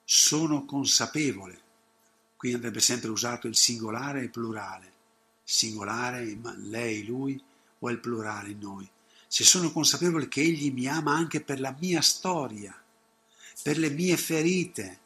sono 0.04 0.66
consapevole. 0.66 1.62
Qui 2.38 2.54
andrebbe 2.54 2.80
sempre 2.80 3.10
usato 3.10 3.48
il 3.48 3.56
singolare 3.56 4.20
e 4.20 4.24
il 4.24 4.30
plurale. 4.30 4.94
Singolare, 5.44 6.38
lei, 6.58 7.04
lui, 7.06 7.42
o 7.80 7.90
il 7.90 8.00
plurale 8.00 8.54
noi. 8.54 8.88
Se 9.28 9.44
sono 9.44 9.72
consapevole 9.72 10.28
che 10.28 10.42
Egli 10.42 10.72
mi 10.72 10.88
ama 10.88 11.14
anche 11.14 11.42
per 11.42 11.60
la 11.60 11.76
mia 11.80 12.02
storia, 12.02 12.76
per 13.62 13.78
le 13.78 13.90
mie 13.90 14.18
ferite, 14.18 15.00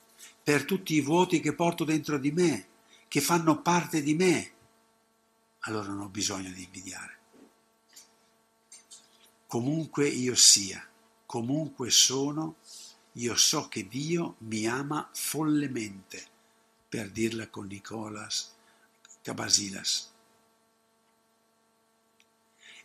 per 0.43 0.65
tutti 0.65 0.95
i 0.95 1.01
vuoti 1.01 1.39
che 1.39 1.53
porto 1.53 1.84
dentro 1.84 2.17
di 2.17 2.32
me, 2.32 2.67
che 3.07 3.22
fanno 3.22 3.61
parte 3.61 4.01
di 4.01 4.13
me, 4.13 4.51
allora 5.61 5.89
non 5.89 6.01
ho 6.01 6.09
bisogno 6.09 6.51
di 6.51 6.63
invidiare. 6.63 7.17
Comunque 9.47 10.07
io 10.07 10.36
sia, 10.36 10.88
comunque 11.26 11.89
sono, 11.89 12.57
io 13.13 13.36
so 13.36 13.67
che 13.67 13.88
Dio 13.88 14.36
mi 14.39 14.67
ama 14.67 15.09
follemente, 15.13 16.24
per 16.88 17.09
dirla 17.09 17.47
con 17.47 17.67
Nicolas 17.67 18.53
Cabasilas. 19.22 20.11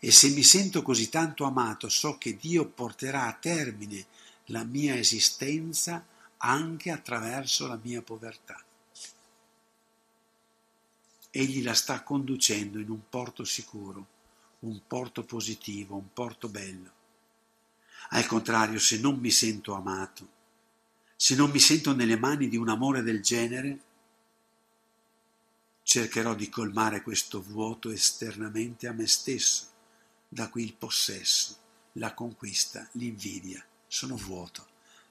E 0.04 0.10
se 0.10 0.28
mi 0.30 0.42
sento 0.42 0.82
così 0.82 1.08
tanto 1.08 1.44
amato, 1.44 1.88
so 1.88 2.18
che 2.18 2.36
Dio 2.36 2.66
porterà 2.66 3.26
a 3.26 3.32
termine 3.32 4.06
la 4.46 4.64
mia 4.64 4.96
esistenza 4.96 6.04
anche 6.36 6.90
attraverso 6.90 7.66
la 7.66 7.78
mia 7.82 8.02
povertà 8.02 8.62
egli 11.36 11.64
la 11.64 11.74
sta 11.74 12.04
conducendo 12.04 12.78
in 12.78 12.88
un 12.90 13.08
porto 13.08 13.42
sicuro, 13.42 14.06
un 14.60 14.80
porto 14.86 15.24
positivo, 15.24 15.96
un 15.96 16.12
porto 16.12 16.48
bello. 16.48 16.92
Al 18.10 18.24
contrario, 18.26 18.78
se 18.78 19.00
non 19.00 19.18
mi 19.18 19.32
sento 19.32 19.74
amato, 19.74 20.28
se 21.16 21.34
non 21.34 21.50
mi 21.50 21.58
sento 21.58 21.92
nelle 21.92 22.16
mani 22.16 22.48
di 22.48 22.56
un 22.56 22.68
amore 22.68 23.02
del 23.02 23.20
genere, 23.20 23.80
cercherò 25.82 26.36
di 26.36 26.48
colmare 26.48 27.02
questo 27.02 27.42
vuoto 27.42 27.90
esternamente 27.90 28.86
a 28.86 28.92
me 28.92 29.08
stesso, 29.08 29.66
da 30.34 30.48
qui 30.48 30.64
il 30.64 30.74
possesso, 30.74 31.56
la 31.92 32.12
conquista, 32.12 32.88
l'invidia. 32.94 33.64
Sono 33.86 34.16
vuoto, 34.16 34.66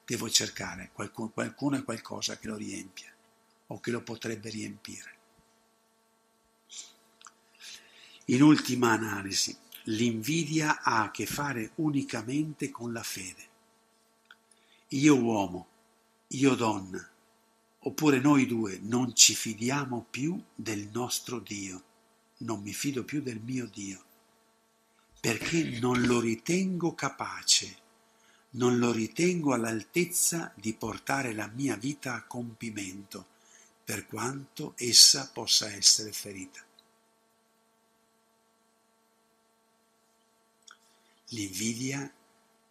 devo 0.05 0.30
cercare 0.30 0.89
qualcuno, 0.91 1.30
qualcuno 1.30 1.78
e 1.78 1.84
qualcosa 1.84 2.38
che 2.38 2.47
lo 2.47 2.57
riempia 2.57 3.09
o 3.67 3.80
che 3.80 3.91
lo 3.91 4.01
potrebbe 4.01 4.49
riempire. 4.49 5.11
In 8.26 8.41
ultima 8.41 8.91
analisi, 8.91 9.57
l'invidia 9.84 10.82
ha 10.82 11.03
a 11.03 11.11
che 11.11 11.26
fare 11.26 11.71
unicamente 11.76 12.69
con 12.69 12.91
la 12.91 13.03
fede. 13.03 13.47
Io 14.89 15.17
uomo, 15.17 15.67
io 16.28 16.53
donna, 16.55 17.09
oppure 17.80 18.19
noi 18.19 18.45
due 18.45 18.78
non 18.82 19.15
ci 19.15 19.34
fidiamo 19.34 20.05
più 20.09 20.41
del 20.53 20.89
nostro 20.91 21.39
Dio, 21.39 21.84
non 22.39 22.61
mi 22.61 22.74
fido 22.74 23.05
più 23.05 23.21
del 23.21 23.39
mio 23.39 23.67
Dio, 23.67 24.11
perché 25.24 25.80
non 25.80 26.01
lo 26.01 26.19
ritengo 26.19 26.93
capace, 26.95 27.78
non 28.51 28.78
lo 28.78 28.91
ritengo 28.91 29.53
all'altezza 29.53 30.51
di 30.53 30.74
portare 30.74 31.32
la 31.32 31.47
mia 31.47 31.78
vita 31.78 32.13
a 32.15 32.24
compimento, 32.24 33.28
per 33.86 34.05
quanto 34.05 34.74
essa 34.76 35.30
possa 35.32 35.71
essere 35.71 36.11
ferita. 36.11 36.61
L'invidia 41.28 42.13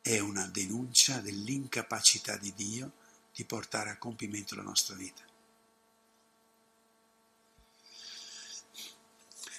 è 0.03 0.19
una 0.19 0.47
denuncia 0.47 1.21
dell'incapacità 1.21 2.37
di 2.37 2.53
Dio 2.55 2.93
di 3.35 3.47
portare 3.47 3.89
a 3.89 3.97
compimento 3.97 4.55
la 4.57 4.63
nostra 4.63 4.95
vita. 4.95 5.32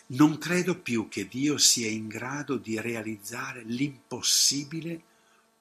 Non 0.08 0.38
credo 0.38 0.78
più 0.78 1.08
che 1.08 1.28
Dio 1.28 1.58
sia 1.58 1.90
in 1.90 2.08
grado 2.08 2.58
di 2.58 2.80
realizzare 2.80 3.64
l'impossibile 3.64 5.02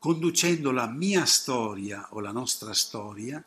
conducendo 0.03 0.73
la 0.73 0.89
mia 0.89 1.25
storia 1.25 2.09
o 2.11 2.19
la 2.19 2.33
nostra 2.33 2.75
storia, 2.75 3.41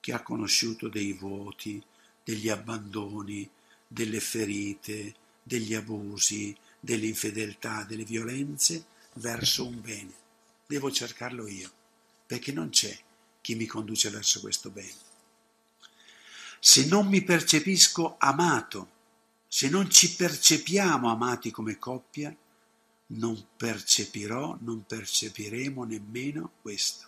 che 0.00 0.12
ha 0.12 0.22
conosciuto 0.22 0.88
dei 0.88 1.12
vuoti, 1.12 1.80
degli 2.24 2.48
abbandoni, 2.48 3.48
delle 3.86 4.18
ferite, 4.18 5.14
degli 5.40 5.74
abusi, 5.74 6.52
delle 6.80 7.06
infedeltà, 7.06 7.84
delle 7.84 8.02
violenze, 8.02 8.86
verso 9.14 9.66
un 9.68 9.80
bene. 9.80 10.12
Devo 10.66 10.90
cercarlo 10.90 11.46
io, 11.46 11.70
perché 12.26 12.50
non 12.50 12.70
c'è 12.70 12.98
chi 13.40 13.54
mi 13.54 13.66
conduce 13.66 14.10
verso 14.10 14.40
questo 14.40 14.70
bene. 14.70 15.06
Se 16.58 16.86
non 16.86 17.06
mi 17.06 17.22
percepisco 17.22 18.16
amato, 18.18 18.90
se 19.48 19.70
non 19.70 19.90
ci 19.90 20.14
percepiamo 20.14 21.10
amati 21.10 21.50
come 21.50 21.78
coppia, 21.78 22.34
non 23.10 23.42
percepirò, 23.56 24.58
non 24.60 24.84
percepiremo 24.86 25.84
nemmeno 25.84 26.52
questo. 26.60 27.06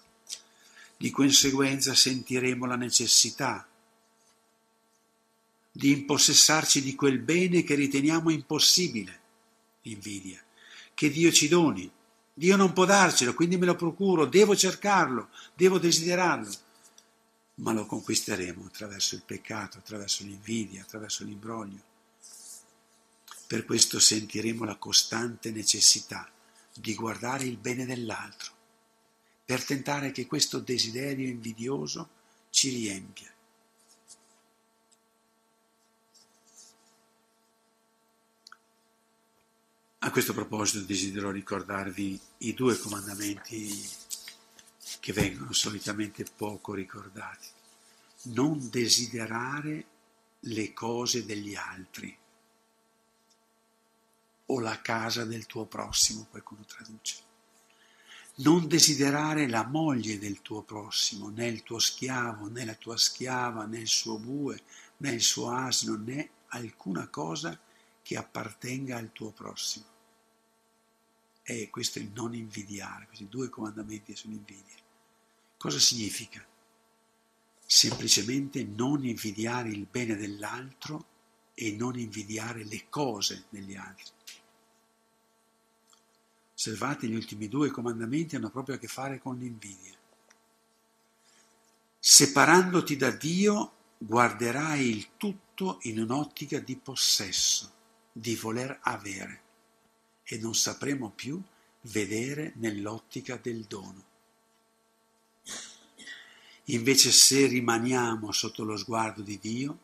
Di 0.97 1.11
conseguenza 1.11 1.95
sentiremo 1.95 2.65
la 2.65 2.77
necessità 2.77 3.69
di 5.73 5.93
impossessarci 5.93 6.83
di 6.83 6.95
quel 6.95 7.19
bene 7.19 7.63
che 7.63 7.75
riteniamo 7.75 8.31
impossibile, 8.31 9.21
l'invidia, 9.83 10.43
che 10.95 11.11
Dio 11.11 11.31
ci 11.31 11.49
doni, 11.49 11.91
Dio 12.33 12.57
non 12.57 12.73
può 12.73 12.87
darcelo, 12.87 13.35
quindi 13.35 13.57
me 13.57 13.67
lo 13.67 13.77
procuro, 13.77 14.25
devo 14.25 14.57
cercarlo, 14.57 15.29
devo 15.55 15.79
desiderarlo. 15.79 16.51
Ma 17.57 17.73
lo 17.73 17.85
conquisteremo 17.85 18.65
attraverso 18.65 19.15
il 19.15 19.23
peccato, 19.25 19.77
attraverso 19.77 20.25
l'invidia, 20.25 20.81
attraverso 20.81 21.25
l'imbroglio. 21.25 21.89
Per 23.51 23.65
questo 23.65 23.99
sentiremo 23.99 24.65
la 24.65 24.77
costante 24.77 25.51
necessità 25.51 26.31
di 26.73 26.95
guardare 26.95 27.47
il 27.47 27.57
bene 27.57 27.85
dell'altro, 27.85 28.53
per 29.45 29.65
tentare 29.65 30.13
che 30.13 30.27
questo 30.27 30.61
desiderio 30.61 31.27
invidioso 31.27 32.09
ci 32.51 32.69
riempia. 32.69 33.29
A 39.99 40.11
questo 40.13 40.33
proposito 40.33 40.85
desidero 40.85 41.33
ricordarvi 41.33 42.21
i 42.39 42.55
due 42.55 42.79
comandamenti 42.79 43.85
che 45.01 45.13
vengono 45.13 45.53
solitamente 45.53 46.25
poco 46.37 46.73
ricordati. 46.73 47.49
Non 48.27 48.71
desiderare 48.71 49.87
le 50.39 50.73
cose 50.73 51.27
degli 51.27 51.57
altri 51.57 52.17
o 54.53 54.59
la 54.59 54.81
casa 54.81 55.25
del 55.25 55.47
tuo 55.47 55.65
prossimo, 55.67 56.27
qualcuno 56.29 56.65
traduce. 56.65 57.29
Non 58.37 58.67
desiderare 58.67 59.49
la 59.49 59.65
moglie 59.65 60.19
del 60.19 60.43
tuo 60.43 60.63
prossimo, 60.63 61.29
né 61.29 61.47
il 61.47 61.63
tuo 61.63 61.79
schiavo, 61.79 62.49
né 62.49 62.65
la 62.65 62.75
tua 62.75 62.97
schiava, 62.97 63.67
né 63.67 63.79
il 63.79 63.89
suo 63.89 64.19
bue, 64.19 64.61
né 64.99 65.11
il 65.11 65.23
suo 65.23 65.51
asino, 65.51 65.97
né 65.97 66.31
alcuna 66.49 67.09
cosa 67.09 67.59
che 68.03 68.17
appartenga 68.17 68.97
al 68.97 69.13
tuo 69.13 69.31
prossimo. 69.31 69.85
E 71.43 71.69
questo 71.71 71.99
è 71.99 72.03
il 72.03 72.11
non 72.15 72.35
invidiare, 72.35 73.07
questi 73.07 73.29
due 73.29 73.49
comandamenti 73.49 74.17
sull'invidia. 74.17 74.79
Cosa 75.57 75.79
significa? 75.79 76.45
Semplicemente 77.67 78.65
non 78.65 79.05
invidiare 79.05 79.69
il 79.69 79.87
bene 79.89 80.17
dell'altro 80.17 81.07
e 81.55 81.73
non 81.73 81.99
invidiare 81.99 82.65
le 82.65 82.89
cose 82.89 83.45
degli 83.51 83.77
altri. 83.77 84.11
Osservate, 86.61 87.07
gli 87.07 87.15
ultimi 87.15 87.49
due 87.49 87.71
comandamenti 87.71 88.37
hanno 88.37 88.51
proprio 88.51 88.75
a 88.75 88.79
che 88.79 88.87
fare 88.87 89.19
con 89.19 89.39
l'invidia. 89.39 89.95
Separandoti 91.99 92.99
da 92.99 93.11
Dio, 93.13 93.73
guarderai 93.97 94.87
il 94.87 95.09
tutto 95.17 95.79
in 95.85 96.01
un'ottica 96.01 96.59
di 96.59 96.77
possesso, 96.77 97.73
di 98.13 98.37
voler 98.37 98.79
avere, 98.83 99.41
e 100.23 100.37
non 100.37 100.55
sapremo 100.55 101.09
più 101.09 101.41
vedere 101.85 102.53
nell'ottica 102.57 103.39
del 103.39 103.65
dono. 103.65 104.05
Invece 106.65 107.11
se 107.11 107.47
rimaniamo 107.47 108.33
sotto 108.33 108.65
lo 108.65 108.77
sguardo 108.77 109.23
di 109.23 109.39
Dio, 109.39 109.79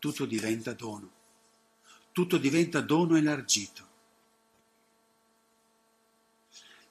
tutto 0.00 0.26
diventa 0.26 0.72
dono, 0.72 1.08
tutto 2.10 2.36
diventa 2.36 2.80
dono 2.80 3.14
elargito. 3.14 3.85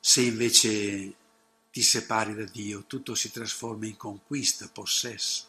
Se 0.08 0.22
invece 0.22 1.16
ti 1.72 1.82
separi 1.82 2.36
da 2.36 2.44
Dio, 2.44 2.84
tutto 2.86 3.16
si 3.16 3.32
trasforma 3.32 3.88
in 3.88 3.98
conquista, 3.98 4.70
possesso. 4.72 5.48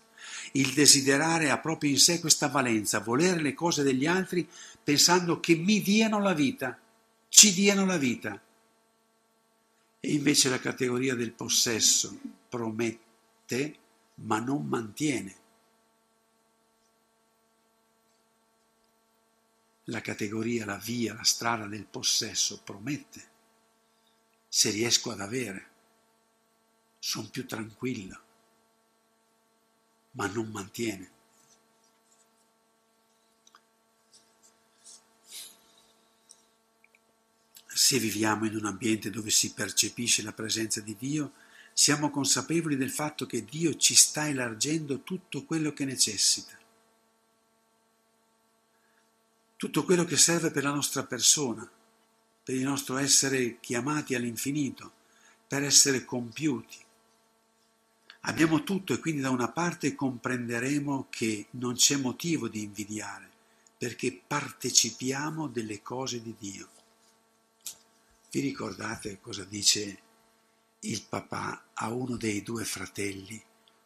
Il 0.53 0.73
desiderare 0.73 1.51
ha 1.51 1.59
proprio 1.59 1.91
in 1.91 1.99
sé 1.99 2.21
questa 2.21 2.49
valenza, 2.49 3.01
volere 3.01 3.43
le 3.43 3.53
cose 3.53 3.83
degli 3.83 4.07
altri 4.07 4.49
pensando 4.83 5.41
che 5.41 5.57
mi 5.57 5.83
diano 5.83 6.21
la 6.21 6.33
vita, 6.33 6.81
ci 7.29 7.53
diano 7.53 7.85
la 7.85 7.99
vita. 7.99 8.41
E 10.01 10.13
invece 10.15 10.49
la 10.49 10.59
categoria 10.59 11.15
del 11.15 11.33
possesso 11.33 12.19
promette 12.49 13.79
ma 14.15 14.39
non 14.41 14.67
mantiene. 14.67 15.37
La 19.85 20.01
categoria, 20.01 20.65
la 20.65 20.79
via, 20.79 21.13
la 21.13 21.25
strada 21.25 21.67
del 21.67 21.85
possesso 21.85 22.63
promette 22.65 23.35
se 24.57 24.71
riesco 24.71 25.11
ad 25.11 25.21
avere, 25.21 25.69
sono 26.99 27.29
più 27.29 27.45
tranquilla, 27.45 28.19
ma 30.13 30.27
non 30.29 30.49
mantiene. 30.49 31.11
Se 37.67 37.99
viviamo 37.99 38.47
in 38.47 38.57
un 38.57 38.65
ambiente 38.65 39.11
dove 39.11 39.29
si 39.29 39.53
percepisce 39.53 40.23
la 40.23 40.33
presenza 40.33 40.81
di 40.81 40.97
Dio, 40.97 41.35
siamo 41.75 42.09
consapevoli 42.09 42.77
del 42.77 42.91
fatto 42.91 43.27
che 43.27 43.45
Dio 43.45 43.77
ci 43.77 43.95
sta 43.95 44.27
elargendo 44.27 45.03
tutto 45.03 45.45
quello 45.45 45.75
che 45.75 45.85
necessita, 45.85 46.59
tutto 49.57 49.85
quello 49.85 50.07
che 50.07 50.17
serve 50.17 50.51
per 50.51 50.63
la 50.63 50.73
nostra 50.73 51.05
persona, 51.05 51.71
per 52.47 52.55
il 52.55 52.63
nostro 52.63 52.97
essere 52.97 53.59
chiamati 53.59 54.15
all'infinito, 54.15 54.93
per 55.49 55.65
essere 55.65 56.05
compiuti. 56.05 56.77
Abbiamo 58.21 58.63
tutto 58.63 58.93
e 58.93 59.01
quindi 59.01 59.21
da 59.21 59.31
una 59.31 59.49
parte 59.49 59.97
comprenderemo 59.97 61.09
che 61.11 61.47
non 61.51 61.75
c'è 61.75 61.97
motivo 61.97 62.47
di 62.47 62.63
invidiare, 62.63 63.29
perché 63.77 64.23
partecipiamo 64.25 65.49
delle 65.49 65.83
cose 65.83 66.23
di 66.23 66.37
Dio. 66.39 66.69
Vi 68.31 68.39
ricordate 68.39 69.19
cosa 69.21 69.43
dice 69.43 69.99
il 70.79 71.03
papà 71.03 71.71
a 71.75 71.91
uno 71.91 72.17
dei 72.17 72.45
due 72.45 72.65
fratelli, 72.65 73.43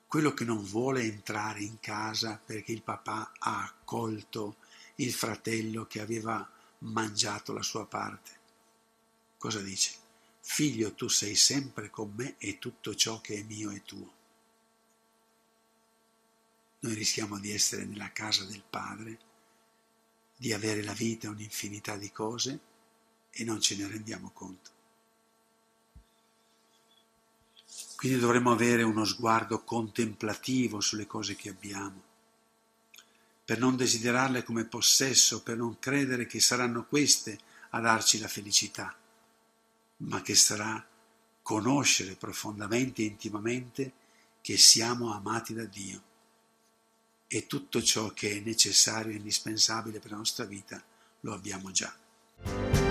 quello 0.07 0.35
che 0.35 0.45
non 0.45 0.63
vuole 0.63 1.01
entrare 1.01 1.63
in 1.63 1.81
casa 1.81 2.39
perché 2.45 2.73
il 2.73 2.83
papà 2.83 3.33
ha 3.39 3.63
accolto 3.63 4.57
il 4.97 5.15
fratello 5.15 5.87
che 5.87 6.03
aveva 6.03 6.47
mangiato 6.81 7.55
la 7.55 7.63
sua 7.63 7.87
parte? 7.87 8.40
Cosa 9.41 9.63
dice? 9.63 9.93
Figlio, 10.43 10.93
tu 10.93 11.09
sei 11.09 11.35
sempre 11.35 11.89
con 11.89 12.13
me 12.15 12.35
e 12.37 12.59
tutto 12.59 12.95
ciò 12.95 13.23
che 13.23 13.37
è 13.37 13.43
mio 13.43 13.71
è 13.71 13.81
tuo. 13.81 14.13
Noi 16.81 16.93
rischiamo 16.93 17.39
di 17.39 17.51
essere 17.51 17.87
nella 17.87 18.13
casa 18.13 18.45
del 18.45 18.63
Padre, 18.69 19.19
di 20.37 20.53
avere 20.53 20.83
la 20.83 20.93
vita 20.93 21.31
un'infinità 21.31 21.97
di 21.97 22.13
cose 22.13 22.61
e 23.31 23.43
non 23.43 23.63
ce 23.63 23.77
ne 23.77 23.89
rendiamo 23.89 24.29
conto. 24.29 24.71
Quindi 27.97 28.19
dovremmo 28.19 28.53
avere 28.53 28.83
uno 28.83 29.07
sguardo 29.07 29.65
contemplativo 29.65 30.81
sulle 30.81 31.07
cose 31.07 31.35
che 31.35 31.49
abbiamo, 31.49 32.03
per 33.43 33.59
non 33.59 33.75
desiderarle 33.75 34.43
come 34.43 34.67
possesso, 34.67 35.43
per 35.43 35.57
non 35.57 35.79
credere 35.79 36.27
che 36.27 36.41
saranno 36.41 36.85
queste 36.85 37.39
a 37.71 37.81
darci 37.81 38.19
la 38.19 38.29
felicità 38.29 38.95
ma 40.01 40.23
che 40.23 40.35
sarà 40.35 40.87
conoscere 41.43 42.15
profondamente 42.15 43.03
e 43.03 43.07
intimamente 43.07 43.93
che 44.41 44.57
siamo 44.57 45.13
amati 45.13 45.55
da 45.55 45.65
Dio 45.65 46.03
e 47.27 47.47
tutto 47.47 47.83
ciò 47.83 48.13
che 48.13 48.39
è 48.39 48.41
necessario 48.41 49.13
e 49.13 49.17
indispensabile 49.17 50.01
per 50.01 50.11
la 50.11 50.17
nostra 50.17 50.45
vita 50.45 50.83
lo 51.21 51.35
abbiamo 51.35 51.71
già. 51.71 52.90